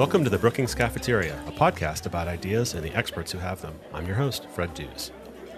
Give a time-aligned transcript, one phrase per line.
[0.00, 3.78] Welcome to the Brookings Cafeteria, a podcast about ideas and the experts who have them.
[3.92, 5.12] I'm your host, Fred Dews.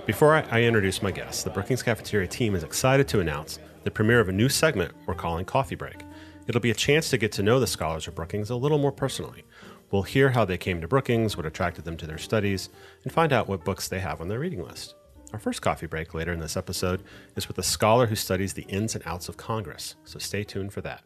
[0.04, 3.90] Before I, I introduce my guests, the Brookings Cafeteria team is excited to announce the
[3.92, 6.02] premiere of a new segment we're calling Coffee Break.
[6.48, 8.90] It'll be a chance to get to know the scholars of Brookings a little more
[8.90, 9.44] personally.
[9.92, 12.68] We'll hear how they came to Brookings, what attracted them to their studies,
[13.04, 14.96] and find out what books they have on their reading list.
[15.32, 17.04] Our first coffee break later in this episode
[17.36, 20.72] is with a scholar who studies the ins and outs of Congress, so stay tuned
[20.72, 21.04] for that.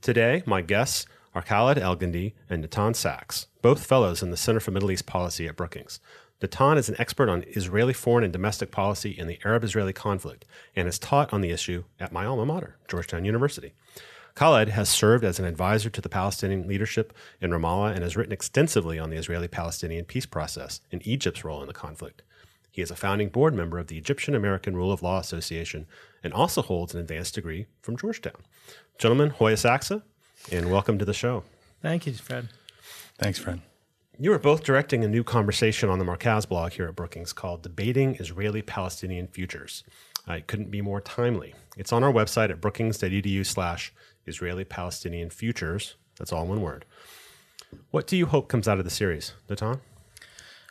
[0.00, 1.06] Today, my guests
[1.38, 5.46] are Khaled Elgindy and Natan Sachs, both fellows in the Center for Middle East Policy
[5.46, 6.00] at Brookings.
[6.42, 10.44] Natan is an expert on Israeli foreign and domestic policy in the Arab Israeli conflict
[10.74, 13.72] and has taught on the issue at my alma mater, Georgetown University.
[14.34, 18.32] Khaled has served as an advisor to the Palestinian leadership in Ramallah and has written
[18.32, 22.22] extensively on the Israeli Palestinian peace process and Egypt's role in the conflict.
[22.72, 25.86] He is a founding board member of the Egyptian American Rule of Law Association
[26.24, 28.42] and also holds an advanced degree from Georgetown.
[28.98, 30.02] Gentlemen, Hoya Saxa,
[30.50, 31.44] and welcome to the show.
[31.82, 32.48] Thank you, Fred.
[33.18, 33.60] Thanks, Fred.
[34.18, 37.62] You are both directing a new conversation on the Markaz blog here at Brookings called
[37.62, 39.84] Debating Israeli Palestinian Futures.
[40.28, 41.54] Uh, it couldn't be more timely.
[41.76, 43.92] It's on our website at brookings.edu slash
[44.26, 45.94] Israeli Palestinian Futures.
[46.18, 46.84] That's all one word.
[47.90, 49.80] What do you hope comes out of the series, Natan?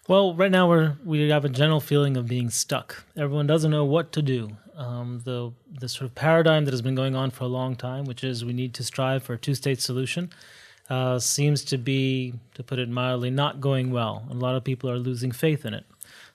[0.08, 3.03] Well, right now we're we have a general feeling of being stuck.
[3.17, 4.55] Everyone doesn't know what to do.
[4.77, 8.05] Um, the the sort of paradigm that has been going on for a long time,
[8.05, 10.31] which is we need to strive for a two state solution,
[10.89, 14.25] uh, seems to be, to put it mildly, not going well.
[14.30, 15.85] A lot of people are losing faith in it.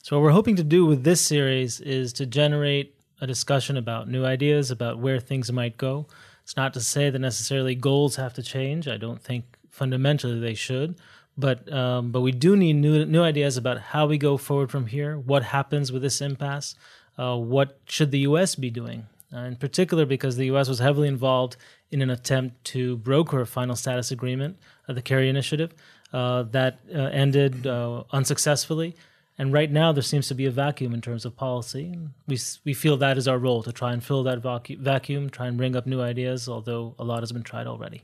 [0.02, 4.06] So what we're hoping to do with this series is to generate a discussion about
[4.06, 6.06] new ideas about where things might go.
[6.42, 8.86] It's not to say that necessarily goals have to change.
[8.86, 10.96] I don't think fundamentally they should
[11.36, 14.86] but um, but we do need new new ideas about how we go forward from
[14.86, 15.18] here.
[15.18, 16.74] What happens with this impasse?
[17.18, 18.54] Uh, what should the U.S.
[18.54, 19.06] be doing?
[19.34, 20.68] Uh, in particular, because the U.S.
[20.68, 21.56] was heavily involved
[21.90, 24.58] in an attempt to broker a final status agreement,
[24.88, 25.72] uh, the Kerry Initiative,
[26.12, 28.94] uh, that uh, ended uh, unsuccessfully.
[29.38, 31.98] And right now, there seems to be a vacuum in terms of policy.
[32.26, 35.46] We we feel that is our role to try and fill that vacu- vacuum, try
[35.46, 36.48] and bring up new ideas.
[36.48, 38.02] Although a lot has been tried already.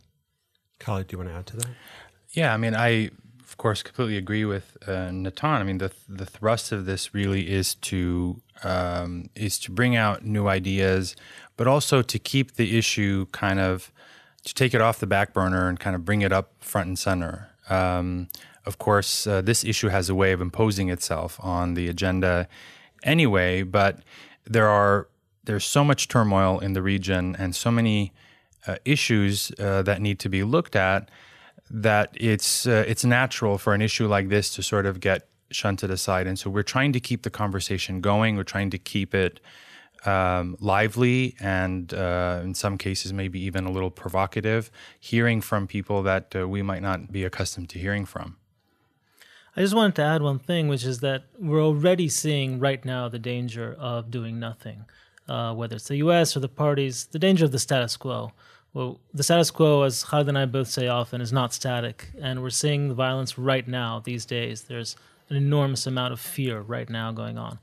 [0.79, 1.69] Khaled, do you want to add to that?
[2.33, 3.11] Yeah, I mean, I
[3.49, 5.61] of course completely agree with uh, Natan.
[5.61, 10.25] I mean, the the thrust of this really is to um, is to bring out
[10.25, 11.17] new ideas,
[11.57, 13.91] but also to keep the issue kind of
[14.45, 16.99] to take it off the back burner and kind of bring it up front and
[16.99, 17.49] center.
[17.71, 18.29] Um,
[18.67, 22.49] of course, uh, this issue has a way of imposing itself on the agenda
[23.03, 24.01] anyway, but
[24.45, 25.09] there are
[25.45, 28.13] there's so much turmoil in the region and so many
[28.67, 31.09] uh, issues uh, that need to be looked at
[31.71, 35.91] that it's uh, it's natural for an issue like this to sort of get shunted
[35.91, 38.37] aside, and so we're trying to keep the conversation going.
[38.37, 39.41] We're trying to keep it
[40.05, 46.03] um, lively and uh, in some cases maybe even a little provocative, hearing from people
[46.03, 48.37] that uh, we might not be accustomed to hearing from.
[49.57, 53.09] I just wanted to add one thing, which is that we're already seeing right now
[53.09, 54.85] the danger of doing nothing,
[55.29, 56.37] uh, whether it's the U.S.
[56.37, 58.33] or the parties, the danger of the status quo.
[58.75, 62.11] Well, the status quo, as Khaled and I both say often, is not static.
[62.21, 64.63] And we're seeing the violence right now, these days.
[64.63, 64.97] There's
[65.31, 67.59] an enormous amount of fear right now going on.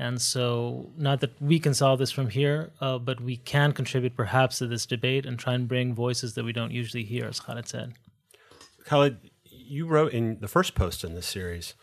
[0.00, 4.16] And so, not that we can solve this from here, uh, but we can contribute
[4.16, 7.40] perhaps to this debate and try and bring voices that we don't usually hear, as
[7.40, 7.94] Khaled said.
[8.84, 11.74] Khaled, you wrote in the first post in this series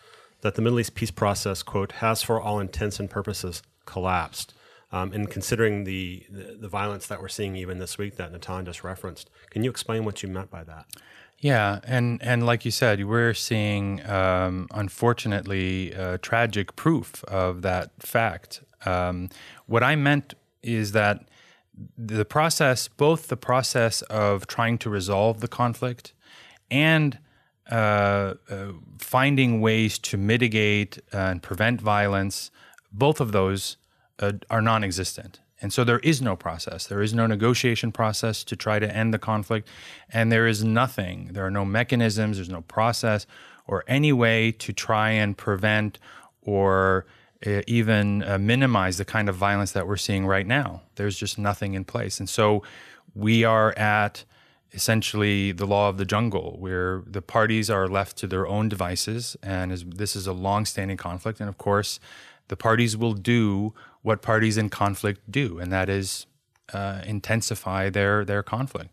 [0.42, 4.54] that the Middle East peace process, quote, has for all intents and purposes collapsed.
[4.92, 8.66] Um, and considering the, the, the violence that we're seeing even this week that Natan
[8.66, 10.86] just referenced, can you explain what you meant by that?
[11.40, 17.92] Yeah, and and like you said, we're seeing um, unfortunately uh, tragic proof of that
[18.00, 18.62] fact.
[18.86, 19.30] Um,
[19.66, 21.28] what I meant is that
[21.98, 26.14] the process, both the process of trying to resolve the conflict
[26.72, 27.20] and
[27.70, 32.52] uh, uh, finding ways to mitigate and prevent violence,
[32.92, 33.78] both of those
[34.20, 35.40] uh, are non existent.
[35.62, 36.86] And so there is no process.
[36.86, 39.68] There is no negotiation process to try to end the conflict.
[40.12, 41.30] And there is nothing.
[41.32, 43.26] There are no mechanisms, there's no process
[43.68, 45.98] or any way to try and prevent
[46.42, 47.06] or
[47.46, 50.82] uh, even uh, minimize the kind of violence that we're seeing right now.
[50.96, 52.20] There's just nothing in place.
[52.20, 52.64] And so
[53.14, 54.26] we are at
[54.74, 59.38] essentially the law of the jungle, where the parties are left to their own devices.
[59.42, 61.40] And this is a long standing conflict.
[61.40, 62.00] And of course,
[62.50, 63.74] the parties will do
[64.06, 66.28] what parties in conflict do, and that is
[66.72, 68.92] uh, intensify their their conflict.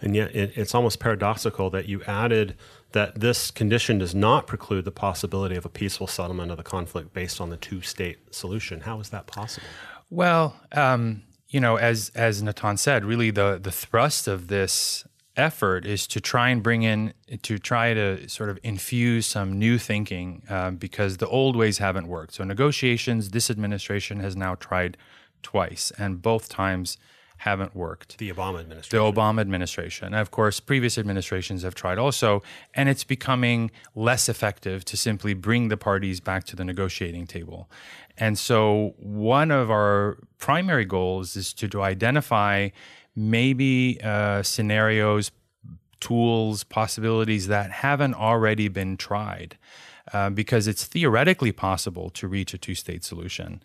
[0.00, 2.56] And yet, it, it's almost paradoxical that you added
[2.92, 7.12] that this condition does not preclude the possibility of a peaceful settlement of the conflict
[7.12, 8.80] based on the two state solution.
[8.80, 9.66] How is that possible?
[10.08, 15.04] Well, um, you know, as as Natan said, really the the thrust of this
[15.38, 19.78] effort is to try and bring in to try to sort of infuse some new
[19.78, 22.34] thinking um, because the old ways haven't worked.
[22.34, 24.96] So negotiations, this administration has now tried
[25.42, 26.98] twice, and both times
[27.38, 28.18] haven't worked.
[28.18, 28.98] The Obama administration.
[28.98, 30.06] The Obama administration.
[30.08, 32.42] And of course, previous administrations have tried also,
[32.74, 37.70] and it's becoming less effective to simply bring the parties back to the negotiating table.
[38.16, 42.70] And so, one of our primary goals is to, to identify
[43.18, 45.32] maybe uh, scenarios,
[46.00, 49.58] tools, possibilities that haven't already been tried.
[50.14, 53.62] Uh, because it's theoretically possible to reach a two state solution.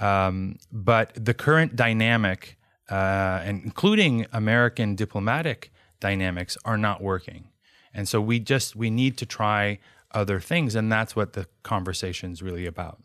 [0.00, 2.56] Um, but the current dynamic,
[2.90, 5.70] uh, and including American diplomatic
[6.00, 7.50] dynamics, are not working.
[7.92, 9.80] And so we just we need to try
[10.12, 12.98] other things, and that's what the conversation is really about.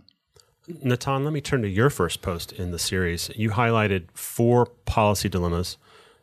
[0.82, 3.30] Natan, let me turn to your first post in the series.
[3.36, 5.78] You highlighted four policy dilemmas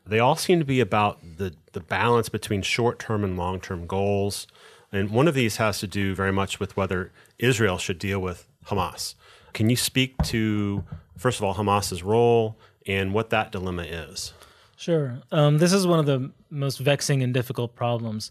[0.06, 3.86] they all seem to be about the, the balance between short term and long term
[3.86, 4.46] goals.
[4.92, 8.46] And one of these has to do very much with whether Israel should deal with
[8.66, 9.14] Hamas.
[9.52, 10.84] Can you speak to,
[11.16, 12.56] first of all, Hamas's role
[12.86, 14.32] and what that dilemma is?
[14.76, 15.20] Sure.
[15.32, 18.30] Um, this is one of the most vexing and difficult problems.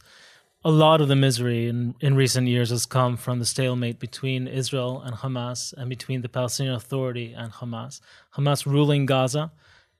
[0.65, 4.47] A lot of the misery in, in recent years has come from the stalemate between
[4.47, 7.99] Israel and Hamas and between the Palestinian Authority and Hamas.
[8.35, 9.51] Hamas ruling Gaza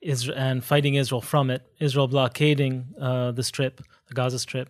[0.04, 4.70] Israel and fighting Israel from it, Israel blockading uh, the Strip, the Gaza Strip,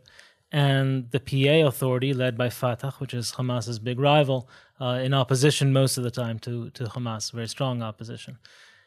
[0.52, 4.48] and the PA Authority, led by Fatah, which is Hamas's big rival,
[4.80, 8.38] uh, in opposition most of the time to, to Hamas, very strong opposition.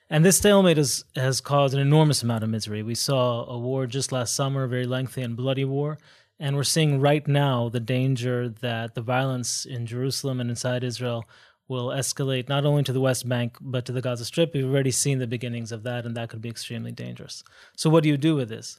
[0.09, 2.83] And this stalemate has, has caused an enormous amount of misery.
[2.83, 5.99] We saw a war just last summer, a very lengthy and bloody war.
[6.39, 11.25] And we're seeing right now the danger that the violence in Jerusalem and inside Israel
[11.69, 14.55] will escalate not only to the West Bank but to the Gaza Strip.
[14.55, 17.43] We've already seen the beginnings of that, and that could be extremely dangerous.
[17.75, 18.79] So, what do you do with this?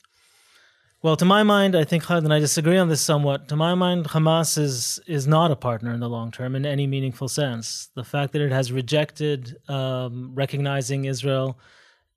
[1.03, 3.49] Well, to my mind, I think, and I disagree on this somewhat.
[3.49, 6.87] To my mind, Hamas is is not a partner in the long term in any
[6.87, 7.89] meaningful sense.
[7.93, 11.59] The fact that it has rejected um, recognizing Israel,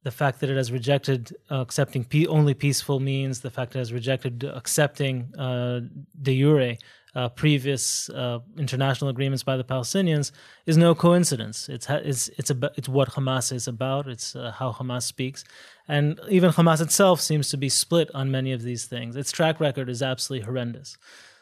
[0.02, 3.80] the fact that it has rejected uh, accepting pe- only peaceful means, the fact that
[3.80, 5.80] it has rejected accepting uh,
[6.22, 6.76] de jure
[7.14, 10.30] uh, previous uh, international agreements by the Palestinians
[10.66, 11.68] is no coincidence.
[11.68, 14.08] It's ha- it's it's about it's what Hamas is about.
[14.08, 15.44] It's uh, how Hamas speaks,
[15.88, 19.16] and even Hamas itself seems to be split on many of these things.
[19.16, 20.96] Its track record is absolutely horrendous.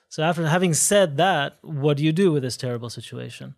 [0.09, 3.55] So after having said that, what do you do with this terrible situation?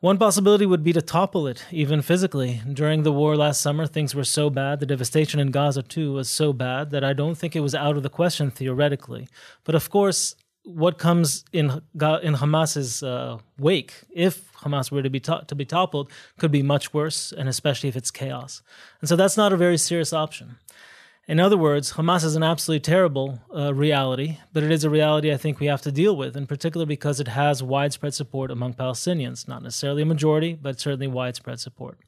[0.00, 2.62] One possibility would be to topple it, even physically.
[2.72, 6.30] During the war last summer, things were so bad, the devastation in Gaza too was
[6.30, 9.28] so bad, that I don't think it was out of the question theoretically.
[9.62, 10.34] But of course,
[10.74, 15.64] what comes in in Hamas's uh, wake, if Hamas were to be to-, to be
[15.64, 18.62] toppled, could be much worse, and especially if it's chaos.
[19.00, 20.56] And so that's not a very serious option.
[21.28, 25.32] In other words, Hamas is an absolutely terrible uh, reality, but it is a reality
[25.32, 28.74] I think we have to deal with, in particular because it has widespread support among
[28.74, 29.46] Palestinians.
[29.46, 31.98] Not necessarily a majority, but certainly widespread support.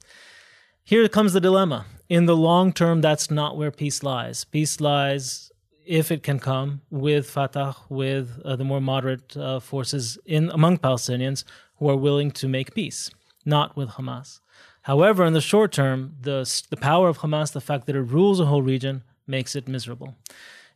[0.83, 1.87] Here comes the dilemma.
[2.09, 4.43] In the long term, that's not where peace lies.
[4.43, 5.52] Peace lies
[5.87, 10.79] if it can come with Fatah, with uh, the more moderate uh, forces in among
[10.79, 11.45] Palestinians
[11.77, 13.11] who are willing to make peace,
[13.45, 14.41] not with Hamas.
[14.83, 16.39] However, in the short term, the
[16.71, 20.17] the power of Hamas, the fact that it rules a whole region, makes it miserable.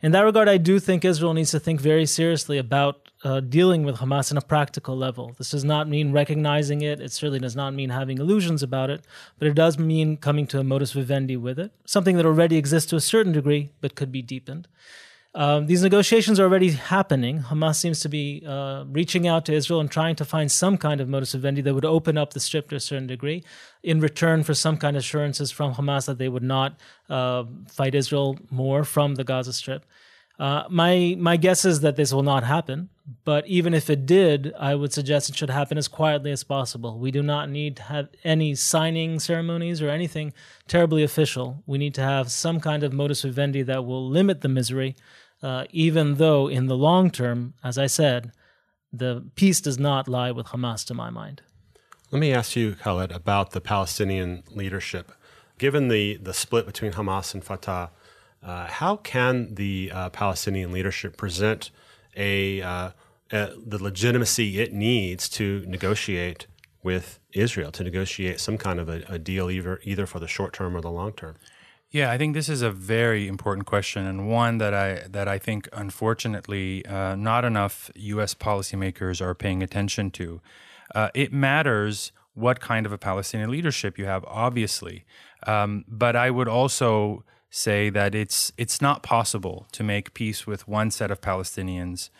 [0.02, 3.82] In that regard, I do think Israel needs to think very seriously about uh, dealing
[3.82, 5.34] with Hamas on a practical level.
[5.38, 7.00] This does not mean recognizing it.
[7.00, 9.04] It certainly does not mean having illusions about it,
[9.38, 12.90] but it does mean coming to a modus vivendi with it, something that already exists
[12.90, 14.68] to a certain degree, but could be deepened.
[15.36, 17.40] Um, these negotiations are already happening.
[17.40, 20.98] Hamas seems to be uh, reaching out to Israel and trying to find some kind
[20.98, 23.44] of modus vivendi that would open up the strip to a certain degree
[23.82, 27.94] in return for some kind of assurances from Hamas that they would not uh, fight
[27.94, 29.84] Israel more from the Gaza Strip.
[30.38, 32.88] Uh, my my guess is that this will not happen,
[33.24, 36.98] but even if it did, I would suggest it should happen as quietly as possible.
[36.98, 40.34] We do not need to have any signing ceremonies or anything
[40.68, 41.62] terribly official.
[41.66, 44.94] We need to have some kind of modus vivendi that will limit the misery
[45.42, 48.32] uh, even though in the long term, as I said,
[48.92, 51.42] the peace does not lie with Hamas to my mind.
[52.10, 55.12] Let me ask you, Khaled, about the Palestinian leadership.
[55.58, 57.90] Given the, the split between Hamas and Fatah,
[58.42, 61.70] uh, how can the uh, Palestinian leadership present
[62.16, 62.90] a, uh,
[63.30, 66.46] the legitimacy it needs to negotiate
[66.82, 70.52] with Israel, to negotiate some kind of a, a deal, either, either for the short
[70.52, 71.36] term or the long term?
[71.96, 75.38] Yeah, I think this is a very important question and one that I that I
[75.38, 78.34] think unfortunately uh, not enough U.S.
[78.34, 80.42] policymakers are paying attention to.
[80.94, 85.06] Uh, it matters what kind of a Palestinian leadership you have, obviously,
[85.46, 90.68] um, but I would also say that it's it's not possible to make peace with
[90.68, 92.10] one set of Palestinians,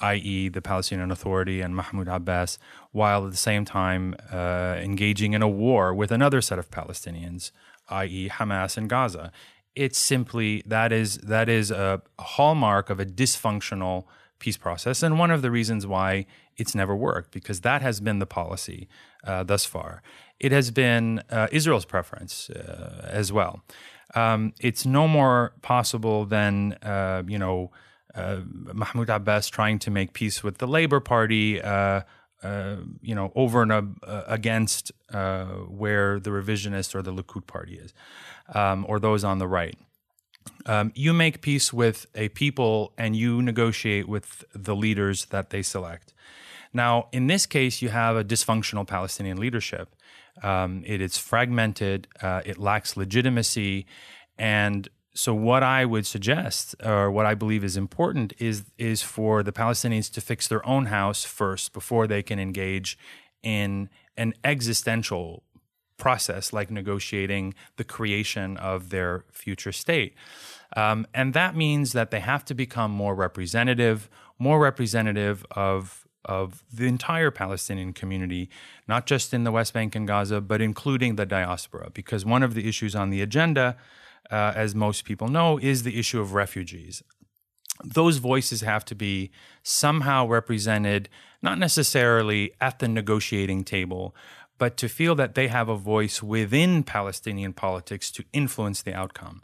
[0.00, 2.58] i.e., the Palestinian Authority and Mahmoud Abbas,
[2.90, 7.52] while at the same time uh, engaging in a war with another set of Palestinians,
[7.90, 9.32] i.e., Hamas and Gaza.
[9.74, 14.04] It's simply that is that is a hallmark of a dysfunctional
[14.38, 18.18] peace process, and one of the reasons why it's never worked because that has been
[18.18, 18.88] the policy
[19.24, 20.02] uh, thus far.
[20.38, 23.62] It has been uh, Israel's preference uh, as well.
[24.14, 27.70] Um, it's no more possible than uh, you know
[28.14, 31.60] uh, Mahmoud Abbas trying to make peace with the Labor Party.
[32.42, 37.92] Uh, you know, over and against where the revisionist or the Likud party is,
[38.54, 39.76] um, or those on the right.
[40.66, 45.62] Um, you make peace with a people and you negotiate with the leaders that they
[45.62, 46.14] select.
[46.72, 49.94] Now, in this case, you have a dysfunctional Palestinian leadership.
[50.42, 53.86] Um, it is fragmented, uh, it lacks legitimacy.
[54.38, 59.42] And so, what I would suggest, or what I believe is important, is, is for
[59.42, 62.96] the Palestinians to fix their own house first before they can engage
[63.42, 65.42] in an existential
[65.96, 70.14] process like negotiating the creation of their future state.
[70.76, 76.62] Um, and that means that they have to become more representative, more representative of of
[76.70, 78.50] the entire Palestinian community,
[78.86, 81.90] not just in the West Bank and Gaza, but including the diaspora.
[81.94, 83.76] Because one of the issues on the agenda,
[84.30, 87.02] uh, as most people know, is the issue of refugees.
[87.82, 89.30] Those voices have to be
[89.62, 91.08] somehow represented,
[91.40, 94.14] not necessarily at the negotiating table,
[94.58, 99.40] but to feel that they have a voice within Palestinian politics to influence the outcome.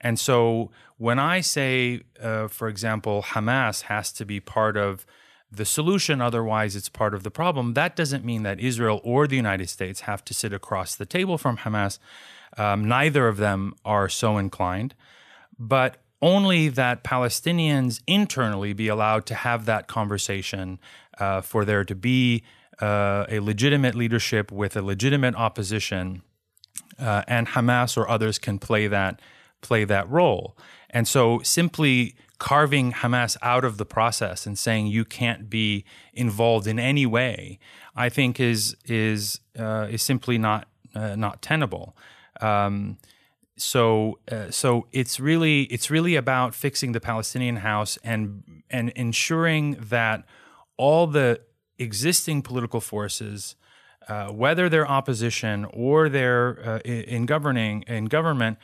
[0.00, 5.06] And so when I say, uh, for example, Hamas has to be part of
[5.50, 9.36] the solution, otherwise it's part of the problem, that doesn't mean that Israel or the
[9.36, 11.98] United States have to sit across the table from Hamas.
[12.56, 14.94] Um, neither of them are so inclined,
[15.58, 20.78] but only that Palestinians internally be allowed to have that conversation
[21.18, 22.42] uh, for there to be
[22.80, 26.22] uh, a legitimate leadership with a legitimate opposition,
[26.98, 29.20] uh, and Hamas or others can play that
[29.60, 30.56] play that role.
[30.90, 36.66] And so, simply carving Hamas out of the process and saying you can't be involved
[36.66, 37.58] in any way,
[37.96, 41.96] I think is is uh, is simply not uh, not tenable.
[42.40, 42.98] Um,
[43.56, 49.76] so uh, so it's really it's really about fixing the Palestinian house and and ensuring
[49.90, 50.24] that
[50.76, 51.40] all the
[51.78, 53.56] existing political forces,
[54.08, 58.58] uh, whether they're opposition or they're uh, in governing in government,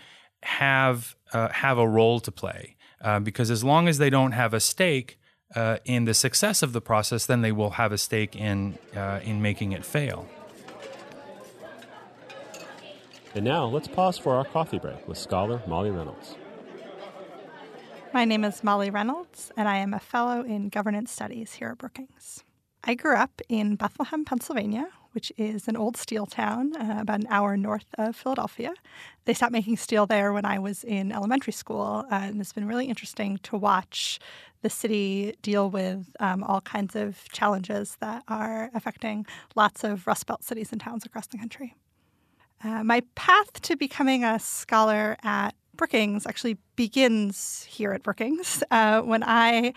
[0.45, 2.74] have uh, have a role to play.
[3.05, 5.19] Uh, because as long as they don't have a stake
[5.55, 9.21] uh, in the success of the process, then they will have a stake in uh,
[9.23, 10.27] in making it fail.
[13.35, 16.37] And now let's pause for our coffee break with scholar Molly Reynolds.
[18.15, 21.79] My name is Molly Reynolds, and I am a fellow in governance studies here at
[21.79, 22.45] Brookings.
[22.85, 27.27] I grew up in Bethlehem, Pennsylvania, which is an old steel town uh, about an
[27.31, 28.75] hour north of Philadelphia.
[29.25, 32.67] They stopped making steel there when I was in elementary school, uh, and it's been
[32.67, 34.19] really interesting to watch
[34.63, 40.27] the city deal with um, all kinds of challenges that are affecting lots of Rust
[40.27, 41.75] Belt cities and towns across the country.
[42.63, 48.63] Uh, my path to becoming a scholar at Brookings actually begins here at Brookings.
[48.71, 49.75] Uh, when I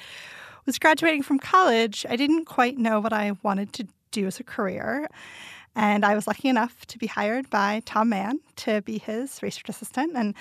[0.66, 4.44] was graduating from college, I didn't quite know what I wanted to do as a
[4.44, 5.08] career.
[5.76, 9.70] And I was lucky enough to be hired by Tom Mann to be his research
[9.70, 10.14] assistant.
[10.16, 10.34] And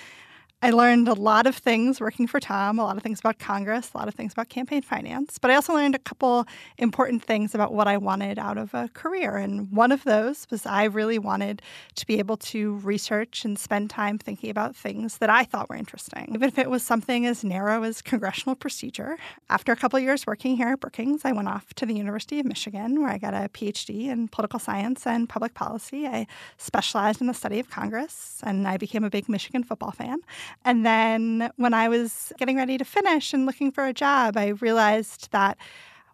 [0.66, 3.92] I learned a lot of things working for Tom, a lot of things about Congress,
[3.94, 5.38] a lot of things about campaign finance.
[5.38, 6.44] But I also learned a couple
[6.76, 9.36] important things about what I wanted out of a career.
[9.36, 11.62] And one of those was I really wanted
[11.94, 15.76] to be able to research and spend time thinking about things that I thought were
[15.76, 19.18] interesting, even if it was something as narrow as congressional procedure.
[19.48, 22.46] After a couple years working here at Brookings, I went off to the University of
[22.46, 26.08] Michigan, where I got a PhD in political science and public policy.
[26.08, 26.26] I
[26.58, 30.22] specialized in the study of Congress, and I became a big Michigan football fan.
[30.64, 34.48] And then when I was getting ready to finish and looking for a job, I
[34.48, 35.56] realized that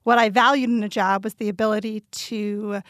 [0.03, 2.83] what I valued in a job was the ability to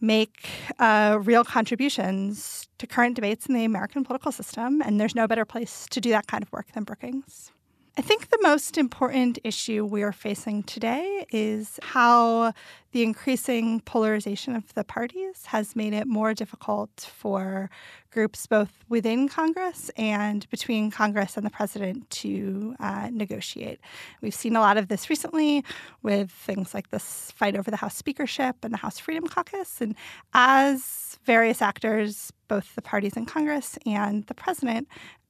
[0.00, 4.80] make uh, real contributions to current debates in the American political system.
[4.82, 7.52] And there's no better place to do that kind of work than Brookings.
[7.98, 12.52] I think the most important issue we are facing today is how
[12.92, 17.68] the increasing polarization of the parties has made it more difficult for
[18.12, 23.80] groups both within Congress and between Congress and the president to uh, negotiate.
[24.22, 25.64] We've seen a lot of this recently
[26.02, 29.80] with things like this fight over the House speakership and the House Freedom Caucus.
[29.80, 29.96] And
[30.32, 34.88] as various actors, both the parties in Congress and the president,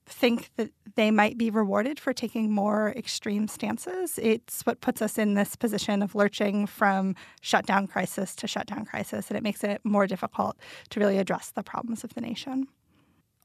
[0.08, 4.18] think that they might be rewarded for taking more extreme stances.
[4.20, 9.28] It's what puts us in this position of lurching from shutdown crisis to shutdown crisis,
[9.28, 10.56] and it makes it more difficult
[10.90, 12.66] to really address the problems of the nation.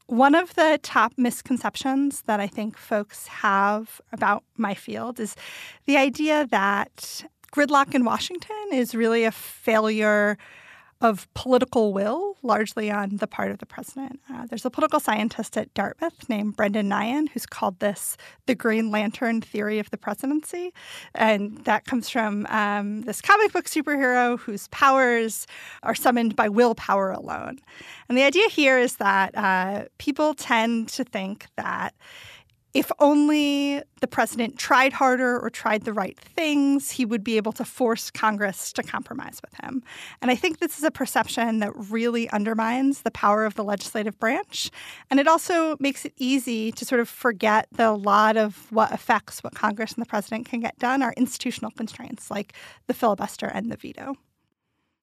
[0.06, 5.34] One of the top misconceptions that I think folks have about my field is
[5.86, 10.36] the idea that gridlock in Washington is really a failure
[11.00, 14.20] of political will, largely on the part of the president.
[14.32, 18.90] Uh, there's a political scientist at Dartmouth named Brendan Nyhan who's called this the Green
[18.90, 20.72] Lantern theory of the presidency.
[21.14, 25.46] And that comes from um, this comic book superhero whose powers
[25.82, 27.58] are summoned by willpower alone.
[28.08, 31.94] And the idea here is that uh, people tend to think that
[32.74, 37.52] if only the president tried harder or tried the right things, he would be able
[37.52, 39.82] to force Congress to compromise with him.
[40.20, 44.18] And I think this is a perception that really undermines the power of the legislative
[44.18, 44.72] branch.
[45.08, 48.92] And it also makes it easy to sort of forget that a lot of what
[48.92, 52.54] affects what Congress and the president can get done are institutional constraints like
[52.88, 54.16] the filibuster and the veto.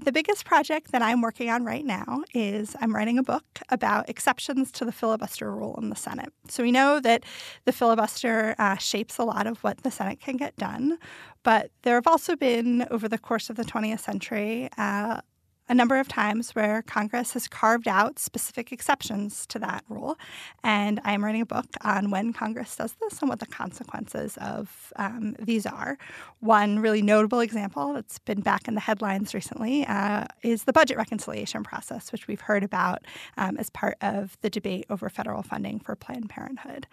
[0.03, 4.09] The biggest project that I'm working on right now is I'm writing a book about
[4.09, 6.33] exceptions to the filibuster rule in the Senate.
[6.47, 7.23] So we know that
[7.65, 10.97] the filibuster uh, shapes a lot of what the Senate can get done,
[11.43, 15.21] but there have also been, over the course of the 20th century, uh,
[15.71, 20.17] a number of times where Congress has carved out specific exceptions to that rule.
[20.65, 24.91] And I'm writing a book on when Congress does this and what the consequences of
[24.97, 25.97] um, these are.
[26.41, 30.97] One really notable example that's been back in the headlines recently uh, is the budget
[30.97, 33.05] reconciliation process, which we've heard about
[33.37, 36.85] um, as part of the debate over federal funding for Planned Parenthood.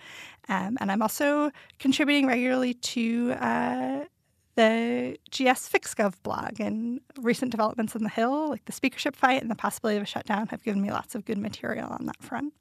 [0.49, 4.05] Um, and I'm also contributing regularly to uh,
[4.59, 9.49] the GS FixGov blog and recent developments on the Hill, like the speakership fight and
[9.49, 12.53] the possibility of a shutdown, have given me lots of good material on that front.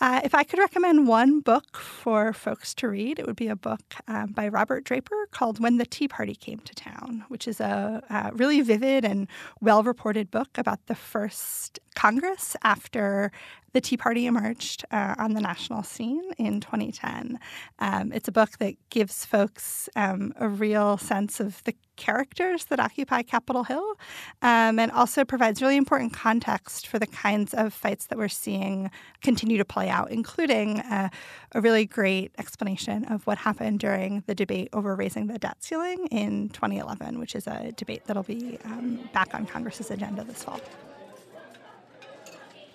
[0.00, 3.56] Uh, if I could recommend one book for folks to read, it would be a
[3.56, 7.60] book um, by Robert Draper called When the Tea Party Came to Town, which is
[7.60, 9.28] a, really vivid and
[9.60, 13.30] well reported book about the first Congress after
[13.72, 17.38] the Tea Party emerged uh, on the national scene in 2010.
[17.78, 22.80] Um, it's a book that gives folks um, a real sense of the characters that
[22.80, 23.94] occupy Capitol Hill
[24.40, 28.90] um, and also provides really important context for the kinds of fights that we're seeing
[29.22, 31.10] continue to play out, including uh,
[31.52, 36.06] a really great explanation of what happened during the debate over raising the debt ceiling
[36.06, 40.60] in 2011, which is a debate that'll be um, back on Congress's agenda this fall.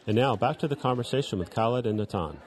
[0.05, 2.38] And now back to the conversation with Khaled and Natan.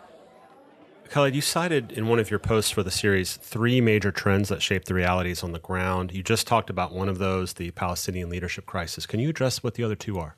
[1.10, 4.60] Khaled, you cited in one of your posts for the series three major trends that
[4.60, 6.12] shape the realities on the ground.
[6.12, 9.06] You just talked about one of those, the Palestinian leadership crisis.
[9.06, 10.36] Can you address what the other two are?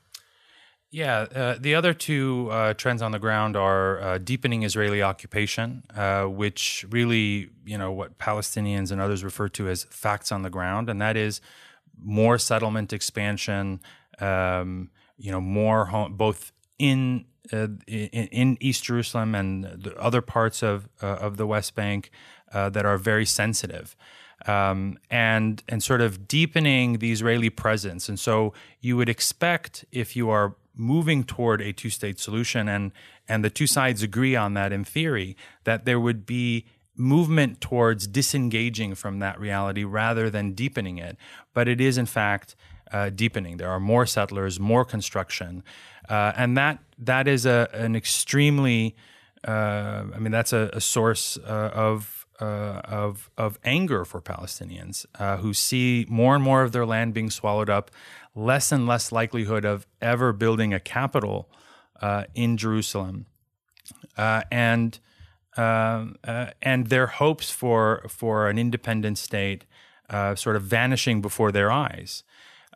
[0.92, 5.82] Yeah, uh, the other two uh, trends on the ground are uh, deepening Israeli occupation,
[5.96, 10.50] uh, which really, you know, what Palestinians and others refer to as facts on the
[10.50, 11.40] ground, and that is
[12.00, 13.80] more settlement expansion,
[14.20, 20.20] um, you know, more home, both in, uh, in, in East Jerusalem and the other
[20.20, 22.10] parts of uh, of the West Bank
[22.52, 23.96] uh, that are very sensitive.
[24.46, 30.16] Um, and and sort of deepening the Israeli presence, and so you would expect if
[30.16, 32.92] you are moving toward a two-state solution, and
[33.28, 36.64] and the two sides agree on that in theory, that there would be
[36.96, 41.16] movement towards disengaging from that reality rather than deepening it.
[41.54, 42.56] But it is in fact
[42.92, 43.56] uh, deepening.
[43.58, 45.62] There are more settlers, more construction,
[46.08, 48.96] uh, and that that is a an extremely,
[49.46, 55.06] uh, I mean, that's a, a source uh, of uh, of of anger for Palestinians
[55.18, 57.90] uh, who see more and more of their land being swallowed up,
[58.34, 61.48] less and less likelihood of ever building a capital
[62.34, 63.26] in Jerusalem,
[64.16, 64.98] and.
[65.56, 66.14] Um,
[66.62, 69.64] and their hopes for for an independent state
[70.36, 72.22] sort of vanishing before their eyes.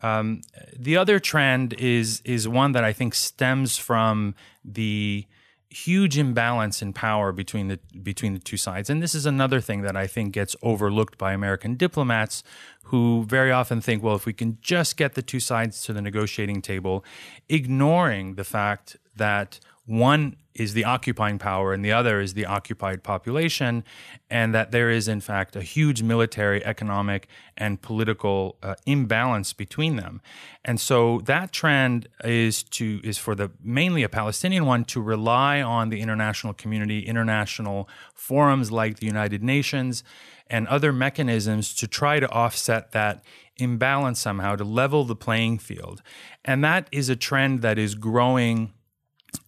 [0.04, 0.42] Um,
[0.78, 5.26] the other trend is is one that I think stems from the
[5.70, 8.90] huge imbalance in power between the between the two sides.
[8.90, 12.44] And this is another thing that I think gets overlooked by American diplomats
[12.88, 16.02] who very often think, well, if we can just get the two sides to the
[16.02, 17.02] negotiating table,
[17.48, 23.02] ignoring the fact that one is the occupying power and the other is the occupied
[23.02, 23.84] population,
[24.30, 29.96] and that there is, in fact, a huge military, economic, and political uh, imbalance between
[29.96, 30.22] them.
[30.64, 35.60] And so that trend is to is for the mainly a Palestinian one to rely
[35.60, 40.04] on the international community, international forums like the United Nations,
[40.46, 43.24] and other mechanisms to try to offset that
[43.56, 46.00] imbalance somehow to level the playing field.
[46.44, 48.72] And that is a trend that is growing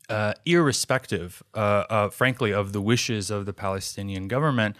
[0.08, 4.76] uh, irrespective, uh, uh, frankly, of the wishes of the Palestinian government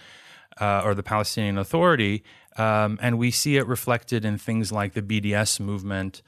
[0.59, 2.23] uh, or the Palestinian Authority.
[2.57, 6.21] Um, and we see it reflected in things like the BDS movement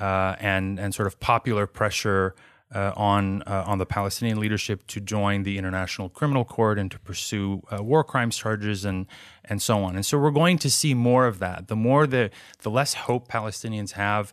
[0.00, 2.34] uh, and, and sort of popular pressure
[2.74, 7.62] uh, on on the Palestinian leadership to join the International Criminal Court and to pursue
[7.70, 9.06] war crimes charges and
[9.44, 9.94] and so on.
[9.94, 11.68] And so we're going to see more of that.
[11.68, 12.30] The more the
[12.62, 14.32] the less hope Palestinians have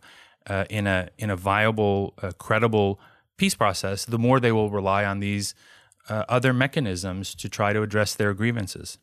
[0.71, 2.99] in a in a viable, credible
[3.41, 5.55] peace process, the more they will rely on these
[6.09, 8.99] uh, other mechanisms to try to address their grievances.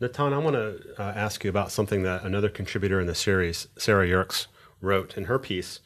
[0.00, 3.68] Natan, I want to uh, ask you about something that another contributor in the series,
[3.76, 4.46] Sarah Yerkes,
[4.80, 5.80] wrote in her piece,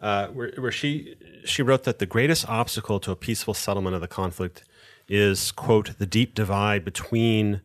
[0.00, 4.00] uh, where, where she she wrote that the greatest obstacle to a peaceful settlement of
[4.00, 4.64] the conflict
[5.06, 7.60] is quote the deep divide between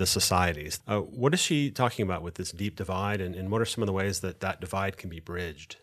[0.00, 0.80] the societies.
[0.88, 3.82] Uh, what is she talking about with this deep divide, and, and what are some
[3.82, 5.76] of the ways that that divide can be bridged?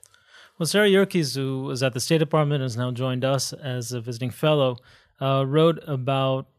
[0.61, 3.93] Well, Sarah Yerkes, who was at the State Department and has now joined us as
[3.93, 4.77] a visiting fellow,
[5.19, 6.49] uh, wrote about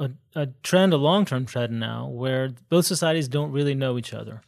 [0.00, 4.14] a, a trend, a long term trend now, where both societies don't really know each
[4.14, 4.40] other.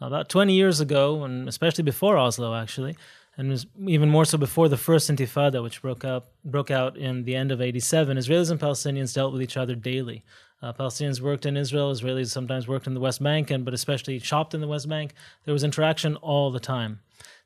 [0.00, 2.96] About 20 years ago, and especially before Oslo, actually,
[3.36, 7.34] and even more so before the first Intifada, which broke out broke out in the
[7.34, 8.16] end of '87.
[8.16, 10.24] Israelis and Palestinians dealt with each other daily.
[10.62, 11.92] Uh, Palestinians worked in Israel.
[11.92, 15.14] Israelis sometimes worked in the West Bank, and but especially shopped in the West Bank.
[15.46, 17.00] There was interaction all the time.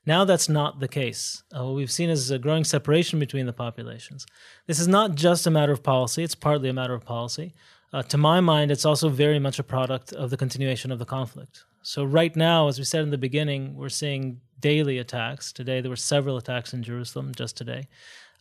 [0.07, 1.43] Now that's not the case.
[1.55, 4.25] Uh, what we've seen is a growing separation between the populations.
[4.67, 7.55] This is not just a matter of policy, it's partly a matter of policy.
[7.93, 11.05] Uh, to my mind, it's also very much a product of the continuation of the
[11.05, 11.65] conflict.
[11.83, 15.53] So, right now, as we said in the beginning, we're seeing daily attacks.
[15.53, 17.89] Today, there were several attacks in Jerusalem just today.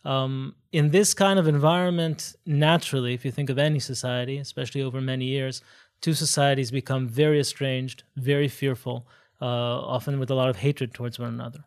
[0.04, 5.00] Um, in this kind of environment, naturally, if you think of any society, especially over
[5.00, 5.62] many years,
[6.00, 9.06] two societies become very estranged, very fearful,
[9.44, 11.64] often with a lot of hatred towards one another.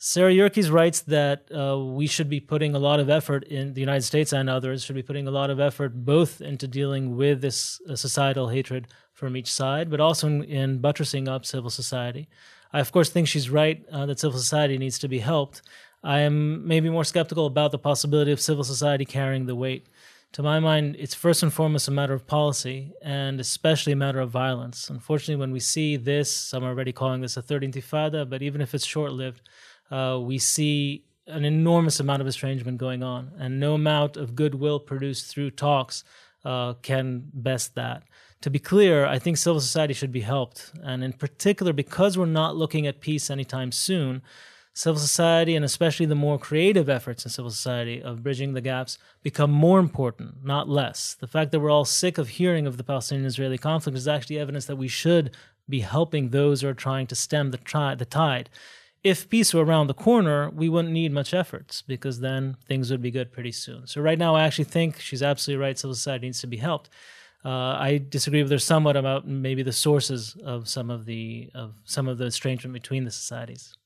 [0.00, 3.80] Sarah Yerkes writes that uh, we should be putting a lot of effort in the
[3.80, 7.40] United States and others should be putting a lot of effort both into dealing with
[7.40, 12.28] this uh, societal hatred from each side, but also in, in, buttressing up civil society.
[12.72, 15.62] I, of course, think she's right uh, that civil society needs to be helped.
[16.04, 19.88] I am maybe more skeptical about the possibility of civil society carrying the weight
[20.32, 24.20] to my mind, it's first and foremost a matter of policy and especially a matter
[24.20, 24.90] of violence.
[24.90, 28.60] Unfortunately, when we see this, some are already calling this a third intifada, but even
[28.60, 29.48] if it's short lived,
[29.90, 34.80] uh, we see an enormous amount of estrangement going on, and no amount of goodwill
[34.80, 36.04] produced through talks
[36.44, 38.02] uh, can best that.
[38.42, 42.26] To be clear, I think civil society should be helped, and in particular, because we're
[42.26, 44.22] not looking at peace anytime soon,
[44.78, 48.96] civil society and especially the more creative efforts in civil society of bridging the gaps
[49.24, 51.16] become more important, not less.
[51.18, 54.38] The fact that we're all sick of hearing of the Palestinian Israeli conflict is actually
[54.38, 55.32] evidence that we should
[55.68, 58.50] be helping those who are trying to stem the, tri- the tide.
[59.02, 63.02] If peace were around the corner, we wouldn't need much efforts because then things would
[63.02, 63.88] be good pretty soon.
[63.88, 65.78] So, right now, I actually think she's absolutely right.
[65.78, 66.88] Civil society needs to be helped.
[67.44, 71.74] Uh, I disagree with her somewhat about maybe the sources of some of the of
[71.84, 73.77] some of the estrangement between the societies.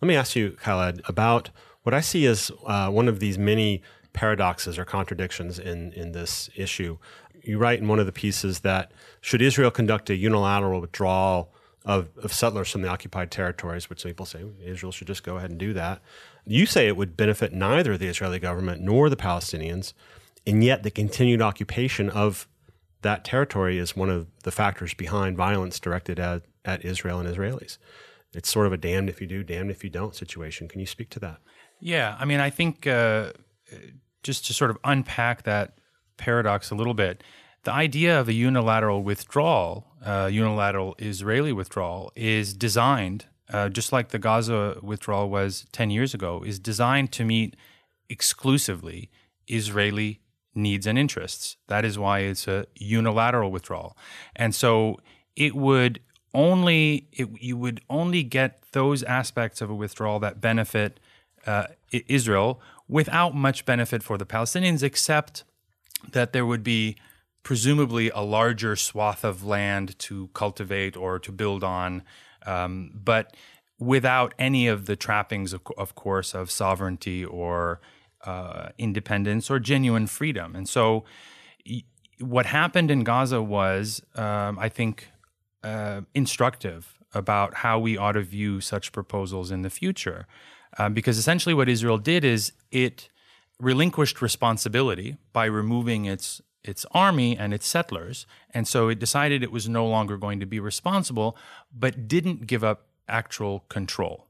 [0.00, 1.50] Let me ask you, Khaled, about
[1.82, 3.82] what I see as uh, one of these many
[4.12, 6.98] paradoxes or contradictions in, in this issue.
[7.42, 11.52] You write in one of the pieces that should Israel conduct a unilateral withdrawal
[11.84, 15.36] of, of settlers from the occupied territories, which some people say Israel should just go
[15.36, 16.00] ahead and do that,
[16.46, 19.94] you say it would benefit neither the Israeli government nor the Palestinians,
[20.46, 22.46] and yet the continued occupation of
[23.02, 27.78] that territory is one of the factors behind violence directed at, at Israel and Israelis
[28.34, 30.68] it's sort of a damned if you do, damned if you don't situation.
[30.68, 31.38] Can you speak to that?
[31.80, 33.32] Yeah, I mean, I think uh,
[34.22, 35.78] just to sort of unpack that
[36.16, 37.22] paradox a little bit,
[37.64, 44.08] the idea of a unilateral withdrawal, uh, unilateral Israeli withdrawal, is designed, uh, just like
[44.08, 47.56] the Gaza withdrawal was 10 years ago, is designed to meet
[48.08, 49.10] exclusively
[49.46, 50.20] Israeli
[50.54, 51.56] needs and interests.
[51.68, 53.96] That is why it's a unilateral withdrawal.
[54.34, 54.98] And so
[55.36, 56.00] it would
[56.34, 61.00] only it, you would only get those aspects of a withdrawal that benefit
[61.46, 65.44] uh, Israel without much benefit for the Palestinians, except
[66.12, 66.96] that there would be
[67.42, 72.02] presumably a larger swath of land to cultivate or to build on,
[72.46, 73.34] um, but
[73.78, 77.80] without any of the trappings, of, of course, of sovereignty or
[78.24, 80.54] uh, independence or genuine freedom.
[80.56, 81.04] And so,
[82.20, 85.08] what happened in Gaza was, um, I think,
[85.62, 90.26] uh, instructive about how we ought to view such proposals in the future.
[90.76, 93.08] Uh, because essentially, what Israel did is it
[93.58, 99.52] relinquished responsibility by removing its its army and its settlers, and so it decided it
[99.52, 101.36] was no longer going to be responsible,
[101.74, 104.26] but didn't give up actual control.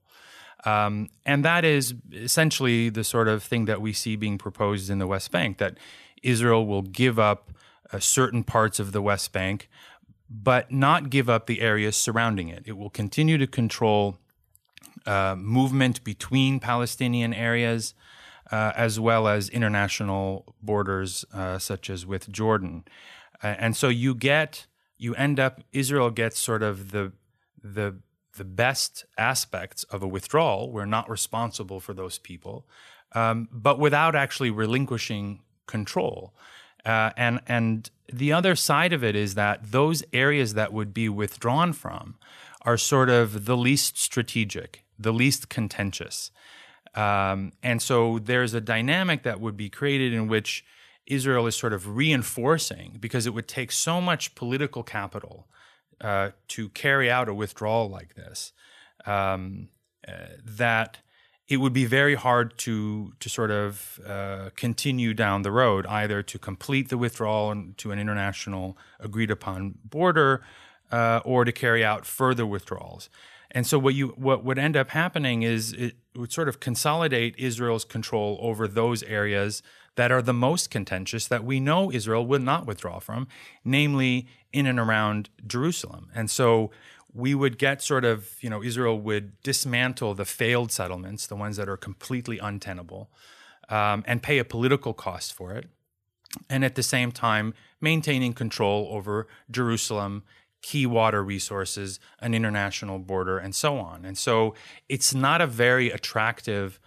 [0.65, 4.99] Um, and that is essentially the sort of thing that we see being proposed in
[4.99, 5.79] the West Bank that
[6.23, 7.53] Israel will give up
[7.93, 9.69] uh, certain parts of the West Bank,
[10.31, 12.63] but not give up the areas surrounding it.
[12.67, 14.19] It will continue to control
[15.07, 17.95] uh, movement between Palestinian areas.
[18.51, 22.83] Uh, as well as international borders, uh, such as with Jordan,
[23.43, 27.13] uh, and so you get you end up Israel gets sort of the
[27.63, 27.97] the
[28.37, 30.73] the best aspects of a withdrawal.
[30.73, 32.67] We're not responsible for those people,
[33.13, 36.33] um, but without actually relinquishing control.
[36.85, 41.09] Uh, and and the other side of it is that those areas that would be
[41.09, 42.17] withdrawn from
[42.63, 46.31] are sort of the least strategic, the least contentious.
[46.95, 50.65] Um, and so there's a dynamic that would be created in which
[51.07, 55.47] Israel is sort of reinforcing because it would take so much political capital
[56.01, 58.53] uh, to carry out a withdrawal like this
[59.07, 59.69] um,
[60.07, 60.13] uh,
[60.45, 60.99] that
[61.49, 66.23] it would be very hard to to sort of uh, continue down the road, either
[66.23, 70.43] to complete the withdrawal to an international agreed upon border,
[70.93, 73.09] uh, or to carry out further withdrawals.
[73.51, 77.35] And so what you what would end up happening is it would sort of consolidate
[77.39, 79.63] Israel's control over those areas
[79.95, 83.27] that are the most contentious that we know Israel would not withdraw from,
[83.65, 86.09] namely in and around Jerusalem.
[86.15, 86.71] And so
[87.19, 91.57] we would get sort of, you know, Israel would dismantle the failed settlements, the ones
[91.57, 93.11] that are completely untenable,
[93.69, 95.67] um, and pay a political cost for it.
[96.49, 100.23] And at the same time, maintaining control over Jerusalem,
[100.63, 104.05] key water resources, an international border, and so on.
[104.05, 104.55] And so
[104.89, 106.79] it's not a very attractive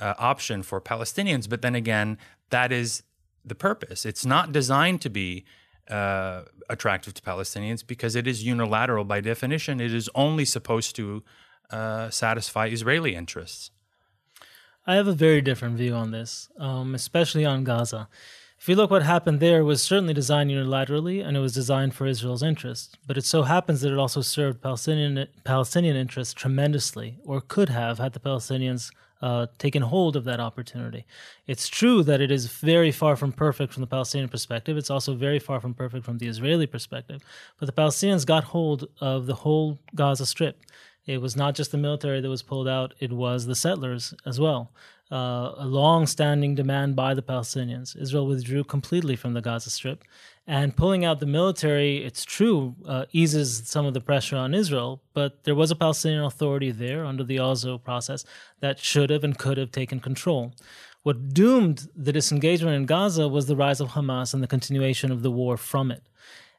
[0.00, 1.48] uh, option for Palestinians.
[1.48, 2.16] But then again,
[2.50, 3.02] that is
[3.44, 4.06] the purpose.
[4.06, 5.44] It's not designed to be
[5.90, 9.80] uh, attractive to Palestinians because it is unilateral by definition.
[9.80, 11.22] It is only supposed to
[11.70, 13.70] uh, satisfy Israeli interests.
[14.86, 18.08] I have a very different view on this, um, especially on Gaza.
[18.58, 22.06] If you look what happened there, was certainly designed unilaterally and it was designed for
[22.06, 22.94] Israel's interests.
[23.06, 27.98] But it so happens that it also served Palestinian Palestinian interests tremendously, or could have
[27.98, 28.90] had the Palestinians
[29.22, 31.04] uh, taken hold of that opportunity.
[31.46, 34.76] It's true that it is very far from perfect from the Palestinian perspective.
[34.76, 37.22] It's also very far from perfect from the Israeli perspective.
[37.58, 40.64] But the Palestinians got hold of the whole Gaza Strip.
[41.06, 44.38] It was not just the military that was pulled out, it was the settlers as
[44.38, 44.72] well.
[45.10, 48.00] Uh, a long standing demand by the Palestinians.
[48.00, 50.04] Israel withdrew completely from the Gaza Strip.
[50.46, 55.00] And pulling out the military, it's true, uh, eases some of the pressure on Israel,
[55.14, 58.24] but there was a Palestinian Authority there under the Oslo process
[58.60, 60.52] that should have and could have taken control.
[61.02, 65.22] What doomed the disengagement in Gaza was the rise of Hamas and the continuation of
[65.22, 66.02] the war from it.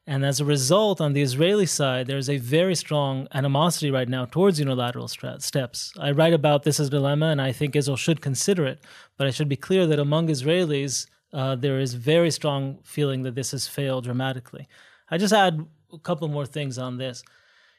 [0.08, 4.26] And as a result, on the Israeli side, there's a very strong animosity right now
[4.26, 5.94] towards unilateral steps.
[6.00, 8.80] I write about this as a dilemma, and I think Israel should consider it.
[9.18, 13.36] But I should be clear that among Israelis, uh, there is very strong feeling that
[13.36, 14.68] this has failed dramatically.
[15.10, 17.24] I just add a couple more things on this.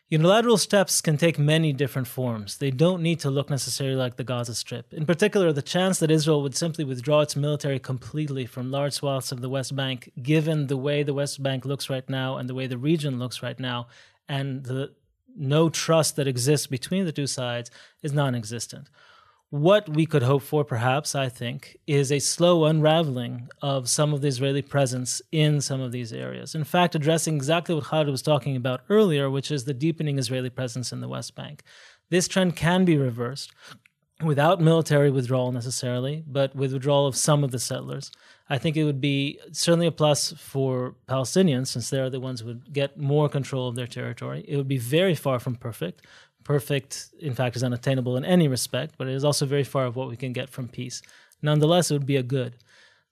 [0.09, 2.59] Unilateral steps can take many different forms.
[2.59, 4.93] They don't need to look necessarily like the Gaza Strip.
[4.93, 9.33] In particular, the chance that Israel would simply withdraw its military completely from large swaths
[9.33, 12.55] of the West Bank, given the way the West Bank looks right now and the
[12.55, 13.87] way the region looks right now,
[14.29, 14.93] and the
[15.35, 17.71] no trust that exists between the two sides,
[18.03, 18.91] is non existent.
[19.53, 24.23] What we could hope for, perhaps, I think, is a slow unraveling of some of
[24.23, 26.55] the Israeli presence in some of these areas.
[26.55, 30.49] In fact, addressing exactly what Khaled was talking about earlier, which is the deepening Israeli
[30.49, 31.65] presence in the West Bank.
[32.09, 33.53] This trend can be reversed
[34.25, 38.11] without military withdrawal necessarily, but with withdrawal of some of the settlers.
[38.49, 42.47] I think it would be certainly a plus for Palestinians, since they're the ones who
[42.47, 44.47] would get more control of their territory.
[44.49, 46.07] It would be very far from perfect,
[46.45, 49.97] perfect, in fact, is unattainable in any respect, but it is also very far of
[49.97, 51.03] what we can get from peace.
[51.43, 52.57] Nonetheless, it would be a good.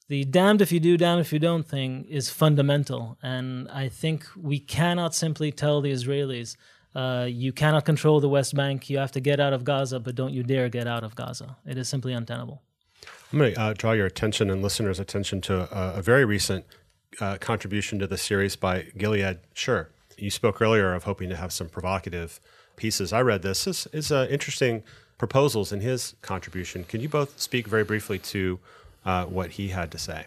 [0.08, 3.16] The damned if you do, damned if you don't thing is fundamental.
[3.22, 6.56] And I think we cannot simply tell the Israelis,
[6.94, 10.16] uh, you cannot control the West Bank, you have to get out of Gaza, but
[10.16, 11.56] don't you dare get out of Gaza.
[11.64, 12.62] It is simply untenable.
[13.32, 16.64] I'm going to uh, draw your attention and listeners' attention to a, a very recent
[17.20, 19.90] uh, contribution to the series by Gilead Sher.
[20.18, 22.40] You spoke earlier of hoping to have some provocative
[22.80, 23.12] pieces.
[23.12, 23.64] I read this.
[23.64, 24.82] This is uh, interesting
[25.18, 26.84] proposals in his contribution.
[26.84, 28.58] Can you both speak very briefly to
[29.04, 30.20] uh, what he had to say?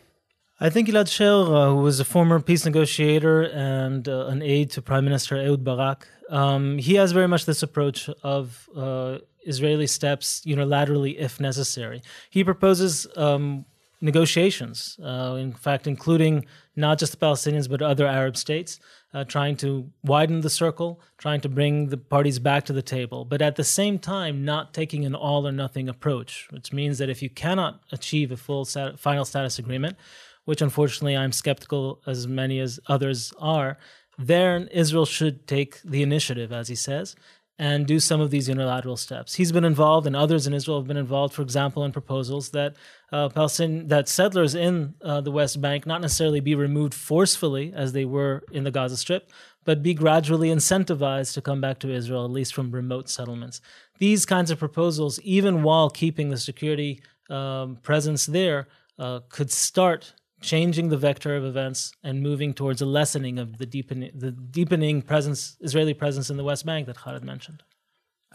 [0.59, 4.69] I think Gilead Sher, uh, who was a former peace negotiator and uh, an aide
[4.75, 9.87] to Prime Minister Ehud Barak, um, he has very much this approach of uh, Israeli
[9.87, 12.01] steps unilaterally if necessary.
[12.29, 13.65] He proposes um,
[14.03, 14.99] negotiations.
[15.01, 18.79] Uh, in fact, including not just the Palestinians but other Arab states,
[19.13, 23.23] uh, trying to widen the circle, trying to bring the parties back to the table,
[23.23, 27.09] but at the same time, not taking an all or nothing approach, which means that
[27.09, 28.65] if you cannot achieve a full
[28.97, 29.95] final status agreement,
[30.43, 33.77] which unfortunately I'm skeptical as many as others are,
[34.17, 37.15] then Israel should take the initiative, as he says,
[37.59, 39.35] and do some of these unilateral steps.
[39.35, 42.75] He's been involved, and others in Israel have been involved, for example, in proposals that
[43.11, 47.93] uh, Palestinian that settlers in uh, the West Bank not necessarily be removed forcefully as
[47.93, 49.29] they were in the Gaza Strip,
[49.65, 53.61] but be gradually incentivized to come back to Israel, at least from remote settlements.
[53.99, 60.13] These kinds of proposals, even while keeping the security um, presence there, uh, could start
[60.43, 65.01] changing the vector of events and moving towards a lessening of the deepening the deepening
[65.01, 67.63] presence Israeli presence in the West Bank that Khaled mentioned.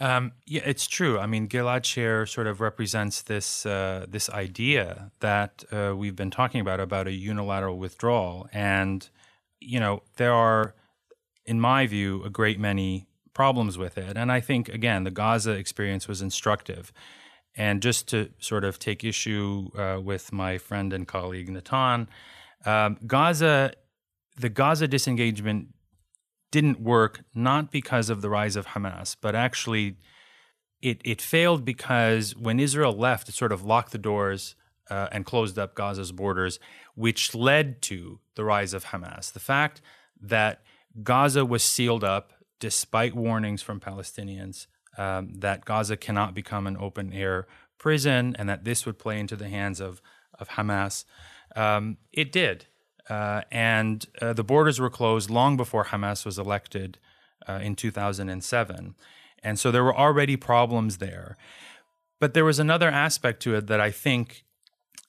[0.01, 1.19] Um, yeah, it's true.
[1.19, 6.31] I mean, Gilead Sher sort of represents this uh, this idea that uh, we've been
[6.31, 9.07] talking about about a unilateral withdrawal, and
[9.59, 10.73] you know there are,
[11.45, 14.17] in my view, a great many problems with it.
[14.17, 16.91] And I think again, the Gaza experience was instructive.
[17.55, 22.07] And just to sort of take issue uh, with my friend and colleague Natan,
[22.65, 23.73] um, Gaza,
[24.37, 25.69] the Gaza disengagement
[26.51, 29.97] didn't work not because of the rise of Hamas, but actually
[30.81, 34.55] it it failed because when Israel left, it sort of locked the doors
[34.89, 36.59] uh, and closed up Gaza's borders,
[36.95, 39.31] which led to the rise of Hamas.
[39.33, 39.81] The fact
[40.21, 40.61] that
[41.03, 47.13] Gaza was sealed up despite warnings from Palestinians um, that Gaza cannot become an open
[47.13, 47.47] air
[47.77, 50.01] prison and that this would play into the hands of,
[50.37, 51.05] of Hamas.
[51.55, 52.65] Um, it did.
[53.09, 56.99] Uh, and uh, the borders were closed long before Hamas was elected
[57.47, 58.95] uh, in 2007.
[59.41, 61.37] And so there were already problems there.
[62.19, 64.43] But there was another aspect to it that I think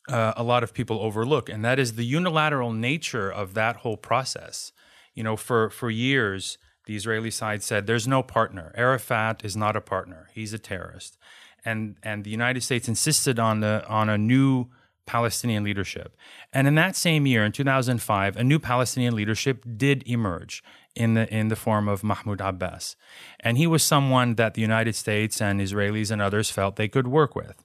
[0.08, 3.96] uh, a lot of people overlook, and that is the unilateral nature of that whole
[3.96, 4.72] process.
[5.14, 8.72] You know, for, for years, the Israeli side said there's no partner.
[8.76, 10.28] Arafat is not a partner.
[10.34, 11.18] He's a terrorist.
[11.64, 14.68] And and the United States insisted on the on a new
[15.06, 16.16] Palestinian leadership.
[16.52, 20.62] And in that same year, in 2005, a new Palestinian leadership did emerge
[20.94, 22.96] in the in the form of Mahmoud Abbas.
[23.40, 27.08] And he was someone that the United States and Israelis and others felt they could
[27.08, 27.64] work with.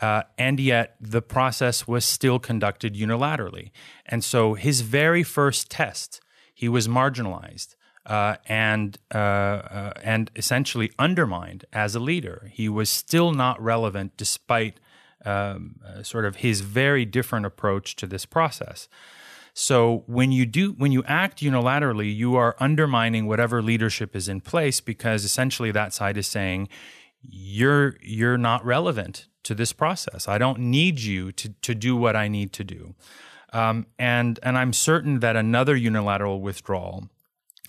[0.00, 3.70] Uh, and yet the process was still conducted unilaterally.
[4.06, 6.20] And so his very first test,
[6.52, 12.50] he was marginalized uh, and uh, uh, and essentially undermined as a leader.
[12.52, 14.78] He was still not relevant despite
[15.24, 18.88] um, uh, sort of his very different approach to this process.
[19.54, 24.40] So when you do when you act unilaterally, you are undermining whatever leadership is in
[24.40, 26.68] place because essentially that side is saying
[27.22, 30.28] you're you're not relevant to this process.
[30.28, 32.94] I don't need you to to do what I need to do.
[33.52, 37.08] Um, and and I'm certain that another unilateral withdrawal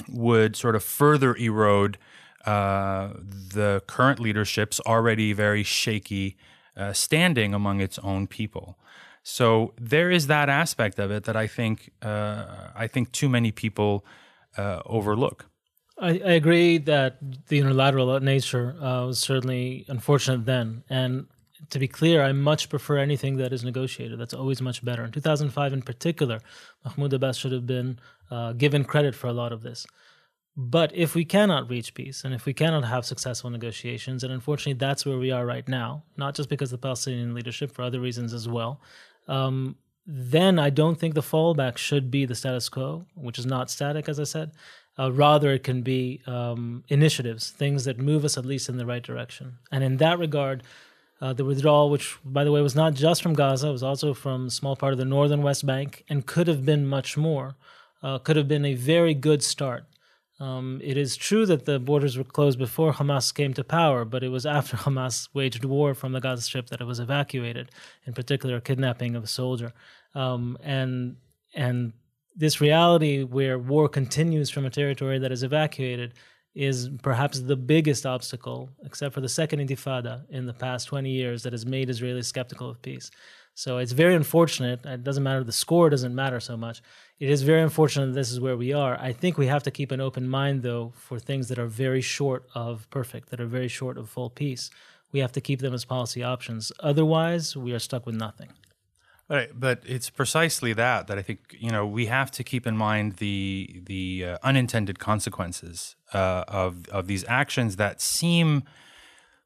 [0.10, 1.98] would sort of further erode
[2.46, 3.10] uh,
[3.54, 6.38] the current leadership's already very shaky
[6.78, 8.78] uh, standing among its own people.
[9.24, 13.52] So there is that aspect of it that I think uh, I think too many
[13.52, 14.06] people
[14.58, 15.50] uh, overlook.
[15.98, 21.26] I, I, agree that the unilateral nature uh, was certainly unfortunate then, and
[21.70, 24.20] to be clear, I much prefer anything that is negotiated.
[24.20, 25.04] That's always much better.
[25.04, 26.42] In 2005, in particular,
[26.84, 28.00] Mahmoud Abbas should have been
[28.32, 29.86] uh, given credit for a lot of this.
[30.58, 34.80] But if we cannot reach peace and if we cannot have successful negotiations, and unfortunately
[34.80, 38.00] that's where we are right now, not just because of the Palestinian leadership, for other
[38.00, 38.80] reasons as well,
[39.28, 39.76] um,
[40.08, 44.08] then I don't think the fallback should be the status quo, which is not static,
[44.08, 44.52] as I said.
[44.98, 48.86] Uh, rather, it can be um, initiatives, things that move us at least in the
[48.86, 49.58] right direction.
[49.72, 50.64] And in that regard,
[51.20, 54.48] uh, the withdrawal, which, by the way, was not just from Gaza, was also from
[54.48, 57.56] a small part of the northern West Bank and could have been much more,
[58.06, 59.84] uh, could have been a very good start.
[60.40, 64.22] Um, it is true that the borders were closed before Hamas came to power, but
[64.22, 67.72] it was after Hamas waged war from the Gaza Strip that it was evacuated,
[68.06, 69.74] in particular, kidnapping of a soldier.
[70.14, 71.16] Um, and
[71.56, 71.94] and
[72.36, 76.14] this reality where war continues from a territory that is evacuated
[76.56, 81.44] is perhaps the biggest obstacle, except for the second intifada in the past 20 years,
[81.44, 83.12] that has made Israelis skeptical of peace.
[83.54, 84.86] So it's very unfortunate.
[84.86, 86.82] It doesn't matter, the score doesn't matter so much.
[87.20, 89.00] It is very unfortunate that this is where we are.
[89.00, 92.02] I think we have to keep an open mind, though, for things that are very
[92.02, 94.70] short of perfect, that are very short of full peace.
[95.12, 96.72] We have to keep them as policy options.
[96.82, 98.50] Otherwise, we are stuck with nothing.
[99.28, 102.78] Right, but it's precisely that that I think you know we have to keep in
[102.78, 108.64] mind the the uh, unintended consequences uh, of of these actions that seem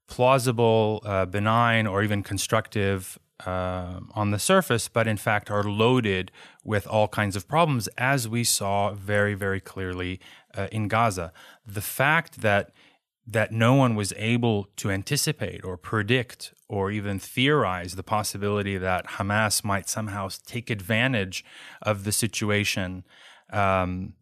[0.07, 6.31] plausible, uh, benign, or even constructive uh, on the surface, but in fact are loaded
[6.65, 10.19] with all kinds of problems, as we saw very, very clearly
[10.57, 11.31] uh, in Gaza.
[11.65, 12.71] The fact that
[13.25, 19.05] that no one was able to anticipate or predict or even theorize the possibility that
[19.07, 21.43] Hamas might somehow take advantage
[21.81, 23.03] of the situation.
[23.51, 24.13] Um,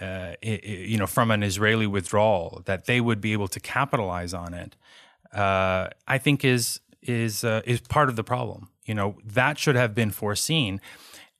[0.00, 4.54] uh, you know, from an Israeli withdrawal, that they would be able to capitalize on
[4.54, 4.76] it,
[5.34, 8.68] uh, I think is is uh, is part of the problem.
[8.84, 10.80] You know, that should have been foreseen,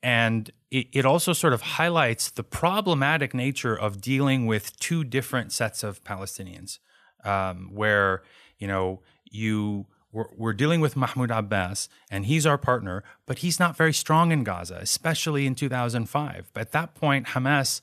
[0.03, 5.53] and it, it also sort of highlights the problematic nature of dealing with two different
[5.53, 6.81] sets of Palestinians,
[7.25, 8.23] um, where
[8.59, 13.61] you know you we're, we're, dealing with Mahmoud Abbas, and he's our partner, but he's
[13.61, 16.51] not very strong in Gaza, especially in 2005.
[16.53, 17.81] But At that point, Hamas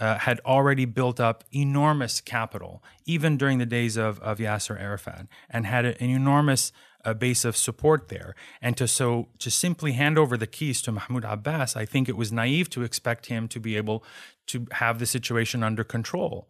[0.00, 5.26] uh, had already built up enormous capital, even during the days of, of Yasser Arafat,
[5.50, 6.72] and had an enormous
[7.04, 8.34] uh, base of support there.
[8.62, 12.16] And to so to simply hand over the keys to Mahmoud Abbas, I think it
[12.16, 14.04] was naive to expect him to be able
[14.46, 16.48] to have the situation under control.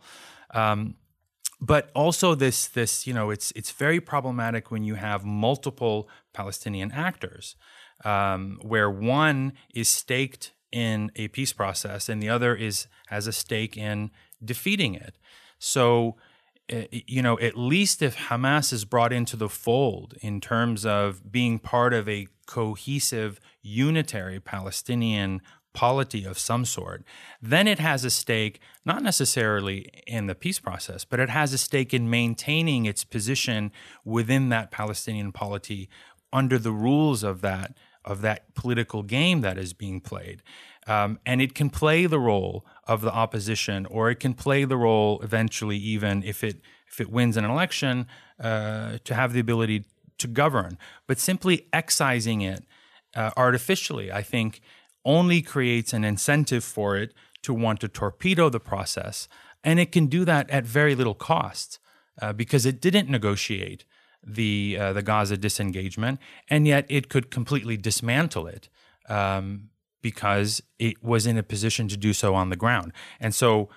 [0.52, 0.94] Um,
[1.64, 6.92] but also this this you know it's it's very problematic when you have multiple Palestinian
[6.92, 7.56] actors,
[8.04, 13.32] um, where one is staked in a peace process and the other is has a
[13.32, 14.10] stake in
[14.44, 15.16] defeating it.
[15.58, 16.16] So,
[16.68, 21.32] eh, you know, at least if Hamas is brought into the fold in terms of
[21.32, 25.40] being part of a cohesive, unitary Palestinian
[25.74, 27.04] polity of some sort,
[27.42, 31.58] then it has a stake not necessarily in the peace process, but it has a
[31.58, 33.72] stake in maintaining its position
[34.04, 35.88] within that Palestinian polity
[36.32, 40.42] under the rules of that of that political game that is being played.
[40.86, 44.76] Um, and it can play the role of the opposition, or it can play the
[44.76, 48.06] role eventually, even if it if it wins an election,
[48.38, 49.84] uh, to have the ability
[50.18, 50.78] to govern.
[51.06, 52.64] But simply excising it
[53.16, 54.60] uh, artificially, I think,
[55.04, 59.28] only creates an incentive for it to want to torpedo the process,
[59.62, 61.78] and it can do that at very little cost
[62.20, 63.84] uh, because it didn't negotiate
[64.26, 68.68] the uh, the Gaza disengagement, and yet it could completely dismantle it
[69.08, 72.92] um, because it was in a position to do so on the ground.
[73.20, 73.68] And so,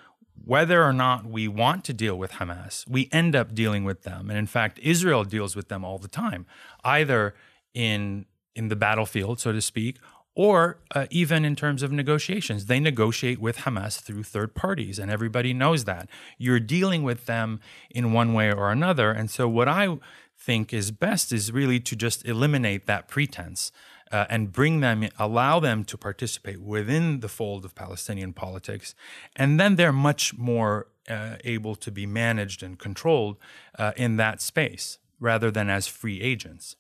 [0.46, 4.30] whether or not we want to deal with Hamas, we end up dealing with them,
[4.30, 6.46] and in fact, Israel deals with them all the time,
[6.84, 7.36] either
[7.74, 8.26] in
[8.56, 9.98] in the battlefield, so to speak,
[10.38, 12.68] or uh, even in terms of negotiations.
[12.68, 16.08] They negotiate with Hamas through third parties, and everybody knows that.
[16.38, 17.60] You're dealing with them
[17.90, 19.10] in one way or another.
[19.10, 19.98] And so, what I
[20.38, 23.72] think is best is really to just eliminate that pretense
[24.12, 28.94] uh, and bring them, allow them to participate within the fold of Palestinian politics.
[29.36, 33.38] And then they're much more uh, able to be managed and controlled
[33.80, 36.76] uh, in that space rather than as free agents.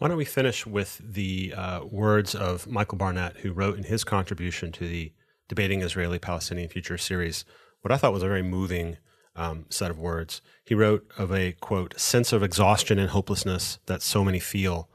[0.00, 4.02] Why don't we finish with the uh, words of Michael Barnett, who wrote in his
[4.02, 5.12] contribution to the
[5.46, 7.44] Debating Israeli Palestinian Future series
[7.82, 8.96] what I thought was a very moving
[9.36, 10.40] um, set of words.
[10.64, 14.88] He wrote of a quote sense of exhaustion and hopelessness that so many feel,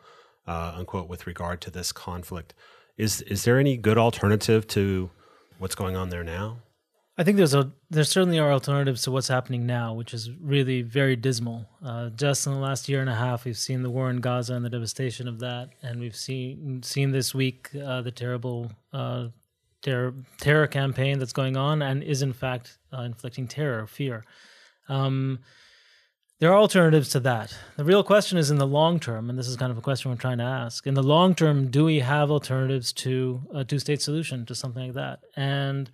[0.48, 2.56] uh, unquote, with regard to this conflict.
[2.98, 5.12] Is is there any good alternative to
[5.60, 6.62] what's going on there now?
[7.18, 10.82] I think there's a there certainly are alternatives to what's happening now, which is really
[10.82, 11.66] very dismal.
[11.84, 14.54] Uh, just in the last year and a half, we've seen the war in Gaza
[14.54, 19.28] and the devastation of that, and we've seen seen this week uh, the terrible uh,
[19.82, 24.26] terror, terror campaign that's going on and is in fact uh, inflicting terror, fear.
[24.90, 25.40] Um,
[26.40, 27.58] there are alternatives to that.
[27.78, 30.12] The real question is in the long term, and this is kind of a question
[30.12, 30.86] we're trying to ask.
[30.86, 34.88] In the long term, do we have alternatives to a two state solution to something
[34.88, 35.20] like that?
[35.38, 35.90] And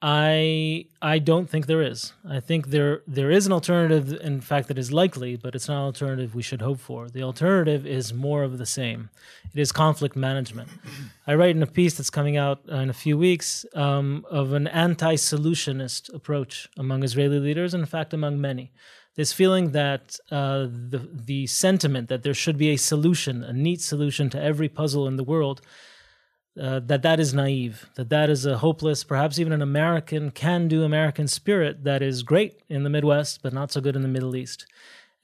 [0.00, 2.12] I I don't think there is.
[2.28, 5.78] I think there there is an alternative, in fact, that is likely, but it's not
[5.78, 7.08] an alternative we should hope for.
[7.08, 9.10] The alternative is more of the same.
[9.52, 10.68] It is conflict management.
[11.26, 14.68] I write in a piece that's coming out in a few weeks um, of an
[14.68, 18.70] anti-solutionist approach among Israeli leaders, and in fact, among many.
[19.16, 23.80] This feeling that uh, the the sentiment that there should be a solution, a neat
[23.80, 25.60] solution to every puzzle in the world
[26.60, 30.82] uh, that that is naive, that that is a hopeless, perhaps even an American can-do
[30.82, 34.36] American spirit that is great in the Midwest, but not so good in the Middle
[34.36, 34.66] East.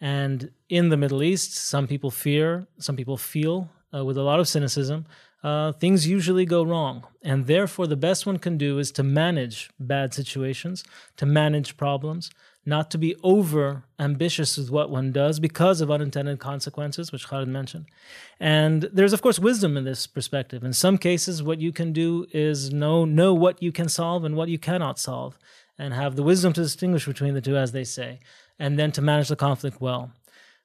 [0.00, 4.40] And in the Middle East, some people fear, some people feel uh, with a lot
[4.40, 5.06] of cynicism,
[5.42, 7.06] uh, things usually go wrong.
[7.22, 10.84] And therefore, the best one can do is to manage bad situations,
[11.16, 12.30] to manage problems,
[12.66, 17.48] not to be over ambitious with what one does because of unintended consequences, which Khaled
[17.48, 17.86] mentioned.
[18.40, 20.64] And there's, of course, wisdom in this perspective.
[20.64, 24.36] In some cases, what you can do is know, know what you can solve and
[24.36, 25.38] what you cannot solve,
[25.78, 28.20] and have the wisdom to distinguish between the two, as they say,
[28.58, 30.12] and then to manage the conflict well.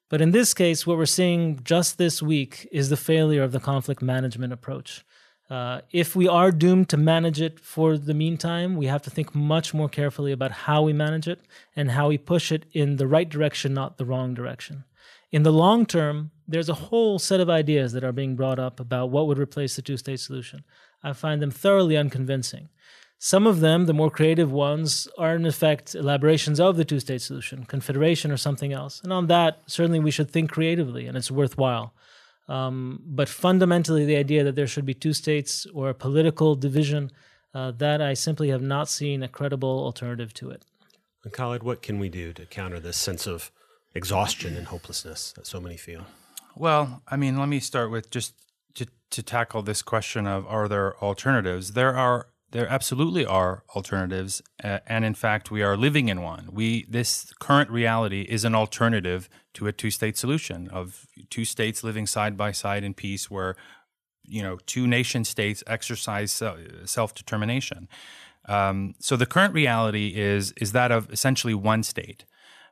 [0.08, 3.60] But in this case, what we're seeing just this week is the failure of the
[3.60, 5.04] conflict management approach.
[5.50, 9.34] Uh, if we are doomed to manage it for the meantime, we have to think
[9.34, 11.40] much more carefully about how we manage it
[11.74, 14.84] and how we push it in the right direction, not the wrong direction.
[15.32, 18.78] In the long term, there's a whole set of ideas that are being brought up
[18.78, 20.62] about what would replace the two state solution.
[21.02, 22.68] I find them thoroughly unconvincing.
[23.18, 27.22] Some of them, the more creative ones, are in effect elaborations of the two state
[27.22, 29.00] solution, confederation, or something else.
[29.02, 31.92] And on that, certainly we should think creatively, and it's worthwhile.
[32.50, 37.12] Um, but fundamentally, the idea that there should be two states or a political division,
[37.54, 40.64] uh, that I simply have not seen a credible alternative to it.
[41.22, 43.52] And Khaled, what can we do to counter this sense of
[43.94, 46.06] exhaustion and hopelessness that so many feel?
[46.56, 48.34] Well, I mean, let me start with just
[48.74, 51.74] to, to tackle this question of are there alternatives?
[51.74, 56.48] There are there absolutely are alternatives, uh, and in fact, we are living in one.
[56.52, 62.06] We this current reality is an alternative to a two-state solution of two states living
[62.06, 63.56] side by side in peace, where
[64.24, 66.42] you know two nation states exercise
[66.84, 67.88] self-determination.
[68.46, 72.24] Um, so the current reality is is that of essentially one state.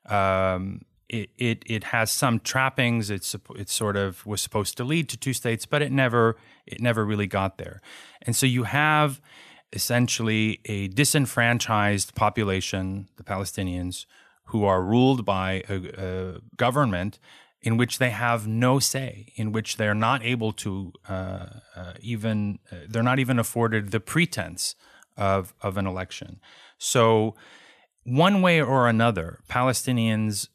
[0.07, 3.11] Um, it, it it has some trappings.
[3.11, 6.81] It's it sort of was supposed to lead to two states, but it never it
[6.81, 7.81] never really got there.
[8.23, 9.21] And so you have
[9.73, 14.07] essentially a disenfranchised population, the Palestinians,
[14.47, 17.19] who are ruled by a, a government
[17.61, 21.47] in which they have no say, in which they're not able to uh,
[21.77, 24.75] uh, even, uh, they're not even afforded the pretense
[25.17, 26.41] of, of an election.
[26.79, 27.35] So,
[28.05, 30.49] one way or another, Palestinians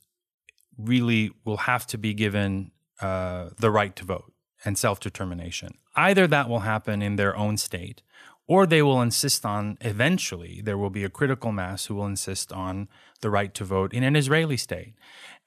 [0.77, 4.33] really will have to be given uh, the right to vote
[4.65, 5.77] and self determination.
[5.95, 8.01] Either that will happen in their own state,
[8.47, 12.51] or they will insist on eventually there will be a critical mass who will insist
[12.51, 12.87] on
[13.21, 14.93] the right to vote in an Israeli state.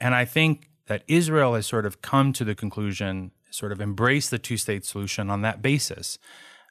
[0.00, 4.30] And I think that Israel has sort of come to the conclusion, sort of embraced
[4.30, 6.18] the two state solution on that basis.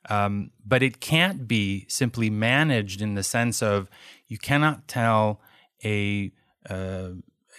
[0.10, 3.90] Um, but it can't be simply managed in the sense of
[4.28, 5.42] you cannot tell
[5.84, 6.32] a
[6.70, 7.10] uh,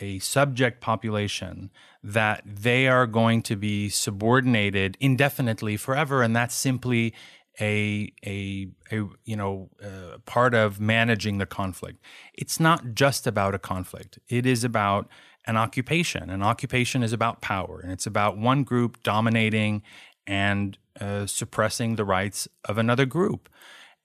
[0.01, 1.71] a subject population
[2.03, 7.15] that they are going to be subordinated indefinitely forever, and that's simply
[7.61, 12.03] a a, a you know uh, part of managing the conflict.
[12.35, 14.19] It's not just about a conflict.
[14.29, 15.09] It is about
[15.47, 16.31] an occupation.
[16.31, 19.83] An occupation is about power, and it's about one group dominating
[20.27, 23.49] and uh, suppressing the rights of another group.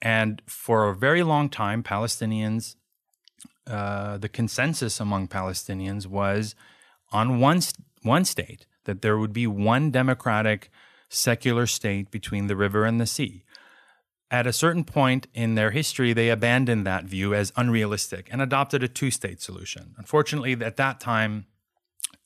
[0.01, 2.75] And for a very long time, Palestinians,
[3.67, 6.55] uh, the consensus among Palestinians was
[7.11, 7.61] on one
[8.03, 10.71] one state that there would be one democratic
[11.11, 13.43] secular state between the river and the sea.
[14.31, 18.81] At a certain point in their history, they abandoned that view as unrealistic and adopted
[18.81, 19.93] a two state solution.
[19.97, 21.45] Unfortunately, at that time,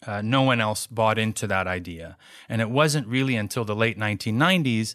[0.06, 2.16] uh, no one else bought into that idea.
[2.48, 4.94] And it wasn't really until the late 1990s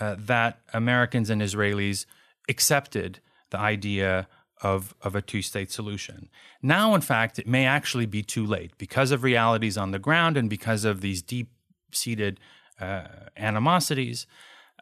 [0.00, 2.06] uh, that Americans and Israelis
[2.48, 3.20] accepted
[3.50, 4.26] the idea
[4.60, 6.28] of, of a two state solution.
[6.60, 10.36] Now, in fact, it may actually be too late because of realities on the ground
[10.36, 11.52] and because of these deep
[11.92, 12.40] seated
[12.80, 13.02] uh,
[13.36, 14.26] animosities.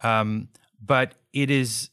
[0.02, 0.48] Um,
[0.84, 1.90] but it is,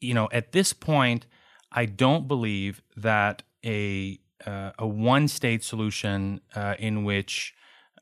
[0.00, 1.26] you know, at this point,
[1.72, 7.54] I don't believe that a uh, a one state solution uh, in which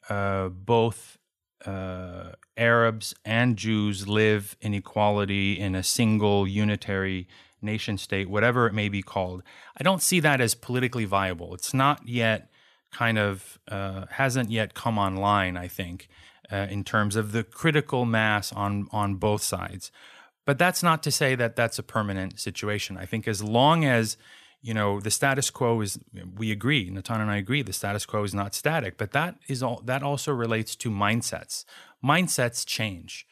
[0.09, 1.19] uh, both
[1.67, 7.27] uh, Arabs and Jews live in equality in a single unitary
[7.61, 9.43] nation state, whatever it may be called,
[9.77, 11.55] I don't see that as politically viable.
[11.55, 12.51] It's not yet
[12.93, 15.57] kind of uh, hasn't yet come online.
[15.57, 16.09] I think
[16.51, 19.91] uh, in terms of the critical mass on on both sides.
[20.45, 22.97] But that's not to say that that's a permanent situation.
[22.97, 24.17] I think as long as
[24.63, 25.99] you know the status quo is,
[26.37, 26.89] we agree.
[26.91, 27.63] Natan and I agree.
[27.63, 29.83] The status quo is not static, but that is all.
[29.85, 31.65] That also relates to mindsets.
[32.03, 33.27] Mindsets change.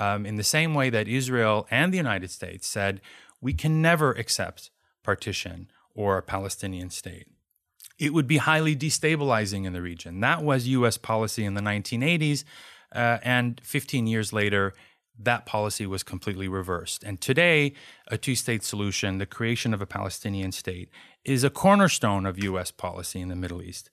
[0.00, 3.02] Um, in the same way that Israel and the United States said,
[3.42, 4.70] we can never accept
[5.02, 7.26] partition or a Palestinian state
[7.98, 10.20] it would be highly destabilizing in the region.
[10.20, 10.96] That was U.S.
[10.96, 12.44] policy in the 1980s.
[12.94, 14.74] Uh, and 15 years later,
[15.18, 17.04] that policy was completely reversed.
[17.04, 17.74] And today,
[18.08, 20.88] a two state solution, the creation of a Palestinian state,
[21.24, 22.70] is a cornerstone of U.S.
[22.70, 23.90] policy in the Middle East.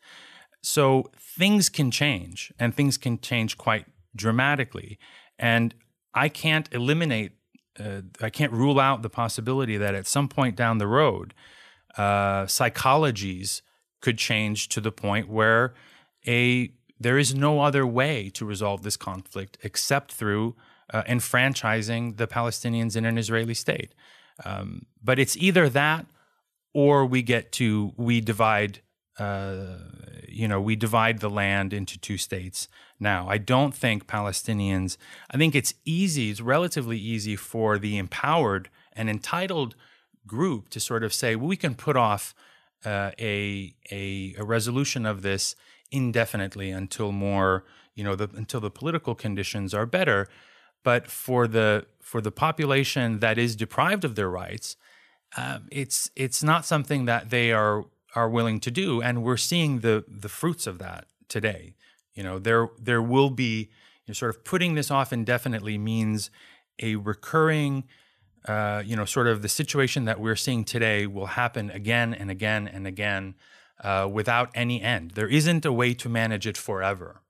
[0.62, 3.86] So things can change, and things can change quite
[4.16, 5.00] dramatically.
[5.38, 5.74] And
[6.14, 7.34] I can't eliminate,
[7.80, 11.34] uh, I can't rule out the possibility that at some point down the road,
[11.98, 13.62] uh, psychologies
[14.02, 15.74] could change to the point where
[16.28, 20.56] a there is no other way to resolve this conflict except through
[20.94, 23.94] uh, enfranchising the Palestinians in an Israeli state.
[24.44, 26.06] Um, but it's either that
[26.74, 28.82] or we get to we divide
[29.20, 29.76] uh,
[30.30, 32.68] you know, we divide the land into two states
[33.00, 33.28] now.
[33.28, 34.96] I don't think Palestinians,
[35.30, 39.76] I think it's easy, it's relatively easy for the empowered and entitled
[40.26, 42.34] group to sort of say, well, we can put off
[42.86, 45.56] uh, a, a, a resolution of this
[45.92, 47.66] indefinitely until more,
[47.96, 50.28] you know, the, until the political conditions are better.
[50.84, 54.78] But for the for the population that is deprived of their rights,
[55.36, 59.80] um, it's it's not something that they are are willing to do, and we're seeing
[59.80, 61.76] the the fruits of that today.
[62.14, 63.70] You know, there there will be
[64.06, 66.32] you know, sort of putting this off indefinitely means
[66.82, 67.84] a recurring,
[68.46, 72.32] uh, you know, sort of the situation that we're seeing today will happen again and
[72.32, 73.36] again and again
[73.84, 75.12] uh, without any end.
[75.12, 77.22] There isn't a way to manage it forever.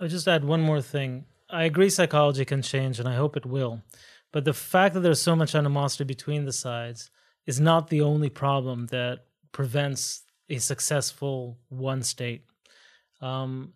[0.00, 1.26] I'll just add one more thing.
[1.50, 3.82] I agree psychology can change, and I hope it will.
[4.32, 7.10] But the fact that there's so much animosity between the sides
[7.46, 12.44] is not the only problem that prevents a successful one state.
[13.20, 13.74] Um,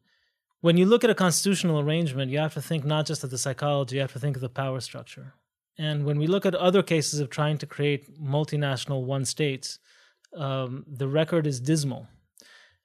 [0.61, 3.39] when you look at a constitutional arrangement, you have to think not just of the
[3.39, 5.35] psychology, you have to think of the power structure.
[5.79, 9.79] And when we look at other cases of trying to create multinational one states,
[10.35, 12.09] um, the record is dismal.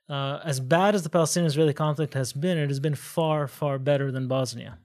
[0.09, 3.79] Uh, as bad as the Palestinian Israeli conflict has been, it has been far, far
[3.79, 4.77] better than Bosnia.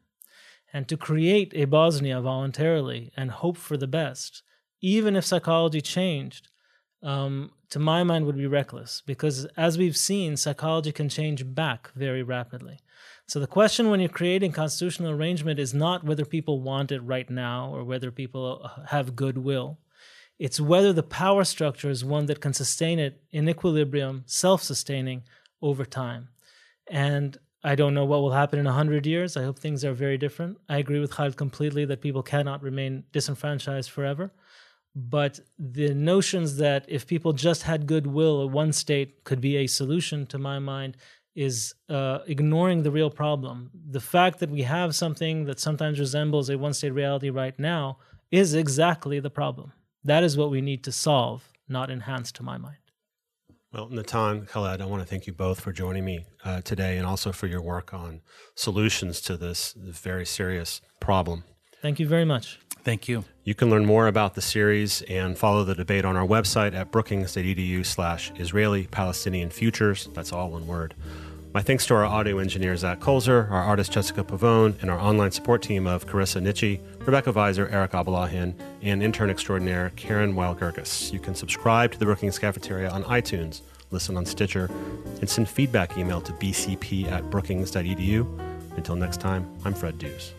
[0.72, 4.42] And to create a Bosnia voluntarily and hope for the best,
[4.80, 6.48] even if psychology changed,
[7.06, 11.90] um, to my mind, would be reckless because, as we've seen, psychology can change back
[11.94, 12.80] very rapidly.
[13.28, 17.30] So, the question when you're creating constitutional arrangement is not whether people want it right
[17.30, 19.78] now or whether people uh, have goodwill.
[20.38, 25.22] It's whether the power structure is one that can sustain it in equilibrium, self sustaining
[25.62, 26.28] over time.
[26.88, 29.36] And I don't know what will happen in 100 years.
[29.36, 30.58] I hope things are very different.
[30.68, 34.32] I agree with Khaled completely that people cannot remain disenfranchised forever.
[34.98, 39.66] But the notions that if people just had goodwill, a one state could be a
[39.66, 40.96] solution, to my mind,
[41.34, 43.70] is uh, ignoring the real problem.
[43.90, 47.98] The fact that we have something that sometimes resembles a one state reality right now
[48.30, 49.72] is exactly the problem.
[50.02, 52.78] That is what we need to solve, not enhance, to my mind.
[53.74, 57.06] Well, Natan, Khaled, I want to thank you both for joining me uh, today and
[57.06, 58.22] also for your work on
[58.54, 61.44] solutions to this very serious problem.
[61.82, 62.58] Thank you very much.
[62.86, 63.24] Thank you.
[63.42, 66.92] You can learn more about the series and follow the debate on our website at
[66.92, 70.08] brookings.edu slash Israeli Palestinian Futures.
[70.14, 70.94] That's all one word.
[71.52, 75.32] My thanks to our audio engineer, Zach Kolzer, our artist, Jessica Pavone, and our online
[75.32, 81.12] support team of Carissa Nietzsche, Rebecca Viser, Eric Abalahin, and intern extraordinaire Karen Weil-Gerges.
[81.12, 84.70] You can subscribe to the Brookings Cafeteria on iTunes, listen on Stitcher,
[85.20, 88.76] and send feedback email to bcp at brookings.edu.
[88.76, 90.34] Until next time, I'm Fred Dews.